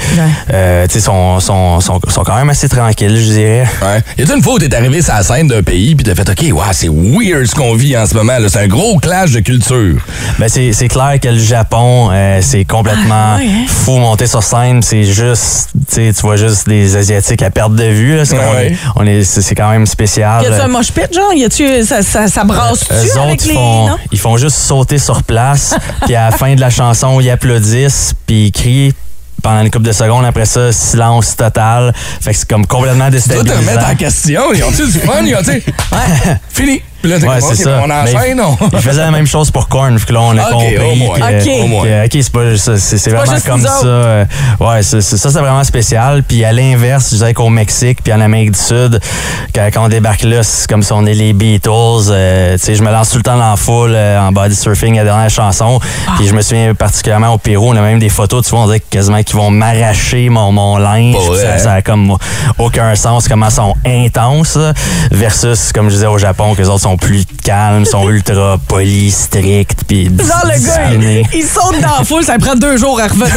[0.54, 3.68] euh, tu sont, sont, sont, sont quand même assez tranquilles, je dirais.
[3.82, 4.02] Ouais.
[4.18, 6.30] Y a-tu une fois où t'es arrivé sur la scène d'un pays puis t'as fait
[6.30, 8.38] OK, wow, c'est weird ce qu'on vit en ce moment.
[8.48, 9.98] C'est un gros clash de culture.
[10.40, 13.66] Ben, c'est clair que le Japon, euh, c'est complètement Ah, ouais, hein?
[13.68, 14.82] fou monter sur scène.
[14.82, 18.20] C'est juste, tu vois juste des Asiatiques à perte de vue.
[18.24, 19.24] C'est Ouais.
[19.24, 20.05] c'est quand même spécial.
[20.44, 21.34] Y a-tu un mosh pit, genre?
[21.34, 23.54] Y a-tu, ça, ça, ça brasse-tu Eux avec autres, les.
[23.54, 23.98] font, Non?
[24.12, 25.76] ils font juste sauter sur place,
[26.06, 28.94] puis à la fin de la chanson, ils applaudissent, puis ils crient
[29.44, 30.26] pendant une couple de secondes.
[30.26, 31.94] Après ça, silence total.
[32.22, 33.60] Fait que c'est comme complètement Tu dois te déstabilisant.
[33.72, 34.42] remettre en question.
[34.54, 35.22] Ils ont-tu du fun?
[35.24, 35.64] Ils ont, tu sais,
[36.50, 36.82] Fini.
[37.06, 37.82] Puis là, t'es Ouais, comme, c'est OK, ça.
[37.84, 38.58] on Mais enchaîne, non?
[38.74, 40.76] Ils faisaient la même chose pour Korn, vu que là, on a compris.
[40.98, 41.20] moins.
[41.20, 41.64] que- Ok.
[41.64, 41.84] Au moins.
[41.86, 43.86] que, OK, c'est pas ça, c'est vraiment comme ça.
[43.86, 44.26] euh,
[44.60, 46.24] ouais, ça, c'est vraiment spécial.
[46.24, 49.00] Puis à l'inverse, je dirais qu'au Mexique, puis en Amérique du Sud,
[49.54, 51.70] quand, quand on débarque là, c'est comme si on est les Beatles.
[52.10, 54.56] euh, tu sais, je me lance tout le temps dans la foule euh, en body
[54.56, 55.80] surfing, la dernière chanson.
[56.18, 58.66] Puis je me souviens particulièrement au Pérou, on a même des photos, tu vois, on
[58.66, 61.16] dirait quasiment qu'ils vont m'arracher mon, mon linge.
[61.40, 62.18] Ça, ça a comme
[62.58, 64.56] aucun sens, comment ils sont intenses.
[64.56, 64.74] là,
[65.12, 69.16] Versus, comme je disais au Japon, que les autres sont plus calmes, sont ultra polis,
[69.16, 71.24] stricts, puis Genre, le gars, disciplinés.
[71.34, 73.28] il, il saute dans la foule, ça prend deux jours à revenir.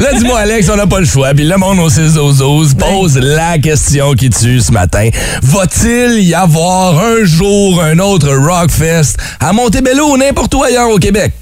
[0.00, 1.32] Là, dis-moi, Alex, on n'a pas le choix.
[1.34, 5.08] Puis le monde au 6 12 pose la question qui tue ce matin.
[5.42, 10.98] Va-t-il y avoir un jour un autre Rockfest à Montebello ou n'importe où ailleurs au
[10.98, 11.32] Québec?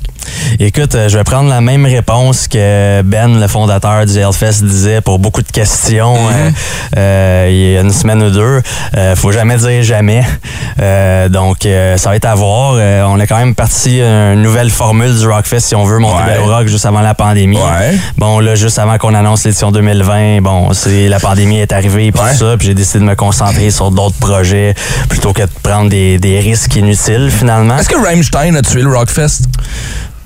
[0.60, 5.00] Écoute, euh, je vais prendre la même réponse que Ben, le fondateur du Hellfest, disait
[5.00, 6.50] pour beaucoup de questions euh,
[6.96, 8.62] euh, il y a une semaine ou deux.
[8.96, 10.24] Euh, faut jamais dire jamais.
[10.80, 12.74] Euh, donc, euh, ça va être à voir.
[12.76, 16.46] Euh, on a quand même parti une nouvelle formule du Rockfest, si on veut, Montebello
[16.46, 16.54] Ouais.
[16.54, 17.56] Rock, juste avant la pandémie.
[17.56, 17.96] Ouais.
[18.16, 22.30] Bon, là, juste avant qu'on annonce l'édition 2020, bon, c'est la pandémie est arrivée, Ouais.
[22.32, 24.74] tout ça, puis j'ai décidé de me concentrer sur d'autres projets
[25.08, 27.76] plutôt que de prendre des, des risques inutiles, finalement.
[27.78, 29.42] Est-ce que Rammstein a tué le Rockfest?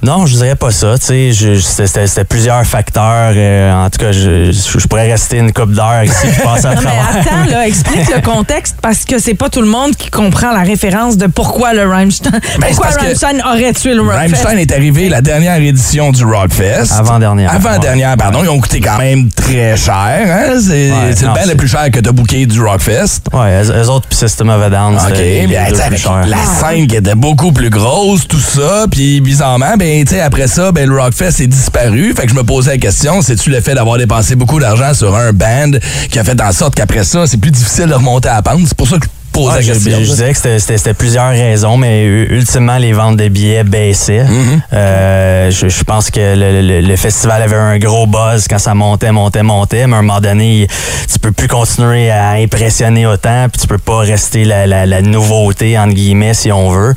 [0.05, 0.99] Non, je dirais pas ça.
[0.99, 3.33] Tu sais, c'était plusieurs facteurs.
[3.37, 6.67] euh, en tout cas, je, je- je pourrais rester une couple d'heures ici et passer
[6.67, 9.95] à Non, mais attends, là, explique le contexte parce que c'est pas tout le monde
[9.95, 14.19] qui comprend la référence de pourquoi le Rammstein, Ben, pourquoi Rammstein aurait tué le Rockfest.
[14.19, 16.93] Rammstein est arrivé la dernière édition du Rockfest.
[16.99, 17.53] Avant-dernière.
[17.55, 18.41] Avant-dernière, pardon.
[18.43, 19.95] Ils ont coûté quand même très cher.
[20.27, 20.59] Hein?
[20.61, 23.21] C'est Ouais, le band le plus cher que t'as booké du Rockfest.
[23.33, 26.37] Ouais, eux, eux autres, puis System of a Down, OK, les bien, tu plus la
[26.45, 30.73] scène qui était beaucoup plus grosse, tout ça, puis bizarrement, ben, tu sais, après ça,
[30.73, 32.15] ben, le Rockfest est disparu.
[32.15, 35.15] Fait que je me posais la question, c'est-tu le fait d'avoir dépensé beaucoup d'argent sur
[35.15, 35.73] un band
[36.11, 38.61] qui a fait en sorte qu'après ça, c'est plus difficile de remonter à la pente?
[38.67, 39.99] C'est pour ça que pose Ah, la je, question.
[39.99, 44.25] je disais que c'était- plusieurs raisons, mais ultimement, les ventes de billets baissaient.
[44.25, 44.61] Mm-hmm.
[44.75, 48.75] Euh, je, je pense que le, le- le festival avait un gros buzz quand ça
[48.75, 50.67] montait, montait, montait, mais à un moment donné,
[51.11, 55.03] tu peux plus continuer à impressionner autant, puis tu peux pas rester la, la- la
[55.03, 56.95] nouveauté, entre guillemets, si on veut.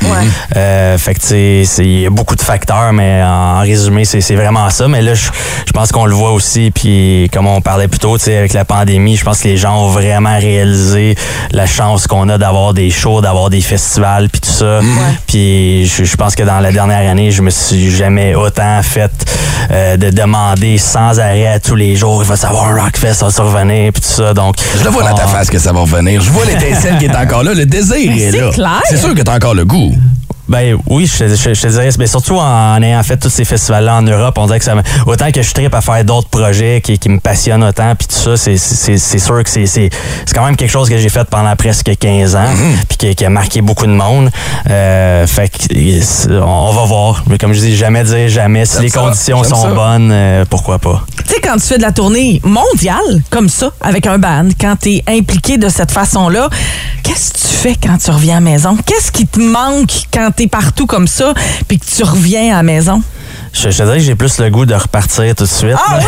[0.55, 1.19] Euh, fait que,
[1.81, 4.87] il y a beaucoup de facteurs, mais en, en résumé, c'est vraiment ça.
[4.87, 5.25] Mais là, je,
[5.67, 8.53] je pense qu'on le voit aussi, puis comme on parlait plus tôt, tu sais, avec
[8.53, 11.15] la pandémie, je pense que les gens ont vraiment réalisé
[11.51, 14.79] la chance qu'on a d'avoir des shows, d'avoir des festivals, puis tout ça.
[15.27, 19.11] Puis je, je pense que dans la dernière année, je me suis jamais autant fait
[19.71, 23.25] euh, de demander sans arrêt à tous les jours, il va savoir un Rockfest, ça
[23.25, 24.33] va survenir, puis tout ça.
[24.33, 26.21] Donc, Je le vois dans ta face que ça va revenir.
[26.21, 27.53] Je vois l'étincelle qui est encore là.
[27.53, 28.49] Le désir Mais est, c'est là.
[28.51, 28.81] clair.
[28.89, 29.95] C'est sûr que t'as encore le goût.
[30.47, 33.45] Ben oui, je, te- je, je te dirais, mais surtout en ayant fait tous ces
[33.45, 34.75] festivals-là en Europe, on dirait que ça
[35.07, 38.15] autant que je tripe à faire d'autres projets qui, qui me passionnent autant, puis tout
[38.15, 39.89] ça, c'est- c'est c'est sûr que c'est c'est
[40.25, 42.45] c'est quand même quelque chose que j'ai fait pendant presque 15 ans,
[42.89, 44.29] puis qui, qui a marqué beaucoup de monde.
[44.69, 45.57] Euh, fait que
[46.03, 47.23] c'est- on, on va voir.
[47.27, 48.65] Mais comme je dis, jamais dire jamais.
[48.65, 49.69] Si J'aime les ça, conditions j'aime sont ça.
[49.69, 51.03] bonnes, euh, pourquoi pas?
[51.27, 54.75] Tu sais, quand tu fais de la tournée mondiale, comme ça, avec un band, quand
[54.81, 56.49] tu es impliqué de cette façon-là,
[57.03, 58.77] qu'est-ce que tu fais quand tu reviens à la maison?
[58.85, 61.33] Qu'est-ce qui te manque quand es partout comme ça,
[61.67, 63.01] puis que tu reviens à la maison?
[63.55, 65.75] Je, je te dirais que j'ai plus le goût de repartir tout de suite.
[65.87, 65.99] Ah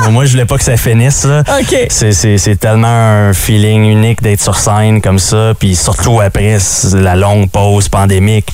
[0.00, 1.24] Moi, moi, je voulais pas que ça finisse.
[1.24, 1.44] Là.
[1.60, 1.86] OK.
[1.90, 6.58] C'est, tellement un feeling unique d'être sur scène comme ça, puis surtout après
[6.94, 8.48] la longue pause pandémique,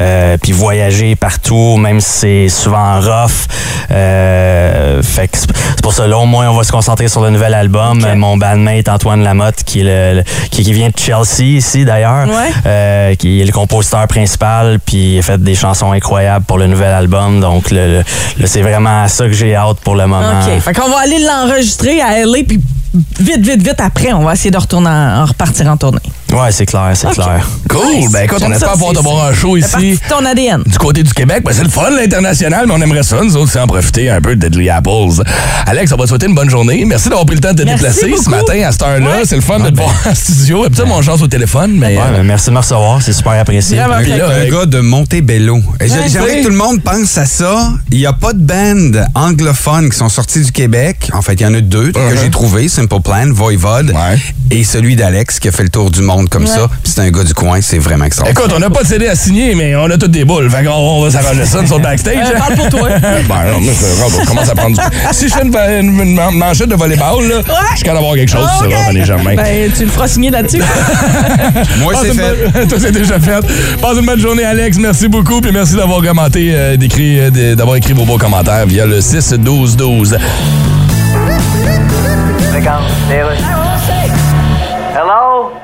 [0.00, 3.46] euh, puis voyager partout, même si c'est souvent rough.
[3.90, 7.30] Euh, fait que c'est pour ça, là, au moins, on va se concentrer sur le
[7.30, 8.04] nouvel album.
[8.16, 9.84] Mon bandmate Antoine Lamotte, qui, est
[10.14, 12.50] le, le- qui, qui vient de Chelsea ici d'ailleurs, Ouais.
[12.66, 16.66] euh, qui est le compositeur principal, puis il a fait des chansons incroyables pour le
[16.66, 17.40] nouvel album.
[17.40, 18.02] Donc, le-
[18.46, 20.40] c'est vraiment à ça que j'ai hâte pour le moment.
[20.46, 20.60] OK.
[20.60, 22.60] Fait qu'on va aller l'enregistrer à LA, puis
[23.20, 24.88] vite, vite, vite, après, on va essayer de retourner
[25.26, 25.98] repartir en tournée.
[26.32, 27.46] Ouais, c'est clair, c'est clair.
[27.68, 27.96] Cool.
[27.96, 28.12] Nice.
[28.12, 29.98] Ben écoute, on espère pouvoir te voir un show ici.
[30.08, 30.62] ton ADN.
[30.66, 33.52] Du côté du Québec, ben c'est le fun, l'international, mais on aimerait ça, nous autres,
[33.52, 35.22] c'est en profiter un peu de Deadly Apples.
[35.66, 36.84] Alex, on va te souhaiter une bonne journée.
[36.86, 39.16] Merci d'avoir pris le temps de te Merci déplacer ce matin à cette heure-là.
[39.18, 39.22] Ouais.
[39.24, 40.64] C'est le fun de te voir en studio.
[40.64, 41.96] Habituellement, on chance au téléphone, mais.
[41.96, 43.76] Ouais, euh, ben, merci de me recevoir, c'est super apprécié.
[43.76, 45.56] Là, un gars de Montebello.
[45.56, 47.72] Ouais, J'aimerais que tout le monde pense à ça.
[47.90, 51.10] Il n'y a pas de band anglophone qui sont sortis du Québec.
[51.12, 52.68] En fait, il y en a deux que j'ai trouvé.
[52.68, 53.90] Simple Plan, Voivode.
[53.90, 54.18] Ouais.
[54.50, 56.68] Et celui d'Alex qui a fait le tour du monde comme ça.
[56.82, 57.60] Puis c'est un gars du coin.
[57.60, 58.44] C'est vraiment extraordinaire.
[58.44, 60.50] Écoute, on n'a pas de CD à signer, mais on a toutes des boules.
[60.50, 62.16] Fait qu'on on va s'arranger ça sur le backstage.
[62.34, 62.88] Euh, parle pour toi.
[63.00, 63.72] ben non,
[64.22, 64.82] on commence à prendre du...
[65.12, 67.36] Si je fais une, une- une man- manchette de volleyball, là,
[67.72, 68.70] je suis d'avoir quelque chose, OK.
[68.70, 69.34] ça va, René Germain.
[69.36, 70.58] Ben, tu le feras signer là-dessus.
[71.80, 72.66] Moi, Passe c'est une fait.
[72.68, 73.40] Toi, c'est déjà fait.
[73.80, 74.76] Passe une bonne journée, Alex.
[74.78, 75.40] Merci beaucoup.
[75.40, 80.16] Puis merci d'avoir commenté, euh, d'écrit- euh, d'avoir écrit vos beaux commentaires via le 6-12-12.
[82.54, 83.61] Regarde, les rues.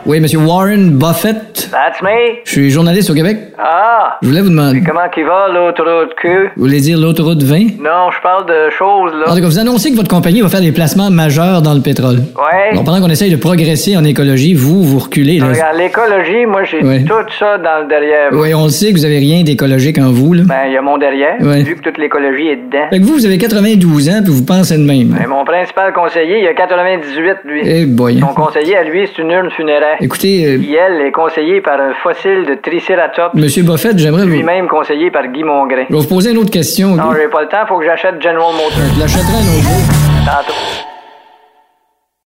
[0.09, 1.69] Oui, Monsieur Warren Buffett.
[1.71, 2.39] That's me?
[2.45, 3.37] Je suis journaliste au Québec.
[3.59, 4.17] Ah!
[4.23, 4.81] Je voulais vous demander.
[4.81, 6.29] Comment qu'il va, l'autoroute Q?
[6.57, 7.79] Vous voulez dire l'autoroute 20?
[7.79, 9.27] Non, je parle de choses, En là.
[9.27, 12.17] tout cas, vous annoncez que votre compagnie va faire des placements majeurs dans le pétrole.
[12.37, 12.75] Ouais.
[12.75, 15.41] Donc, pendant qu'on essaye de progresser en écologie, vous, vous reculez.
[15.41, 15.49] Là.
[15.49, 17.05] Regarde, l'écologie, moi, j'ai Ouais.
[17.05, 18.31] tout ça dans le derrière.
[18.33, 20.33] Oui, on le sait que vous avez rien d'écologique en vous.
[20.33, 20.45] Là.
[20.47, 21.63] Ben, il y a mon derrière, Ouais.
[21.65, 22.87] vu que toute l'écologie est dedans.
[22.89, 25.09] Fait que vous, vous avez 92 ans, puis vous pensez de même.
[25.09, 27.61] Ben, mon principal conseiller, il a 98, lui.
[27.63, 28.21] Eh boy.
[28.21, 29.98] Son conseiller, à lui, c'est une urne funéraire.
[30.01, 34.31] Écoutez, euh, Qui, elle, est conseillée par un fossile de Triceratops, Monsieur Buffett, j'aimerais vous...
[34.31, 35.85] lui-même conseillé par Guy Mongrain.
[35.89, 36.97] Je vais vous poser une autre question.
[36.97, 38.95] Non, j'ai pas le temps, faut que j'achète General Motors.
[38.95, 40.25] Je l'achèterai un autre jour.
[40.25, 40.88] Tantôt.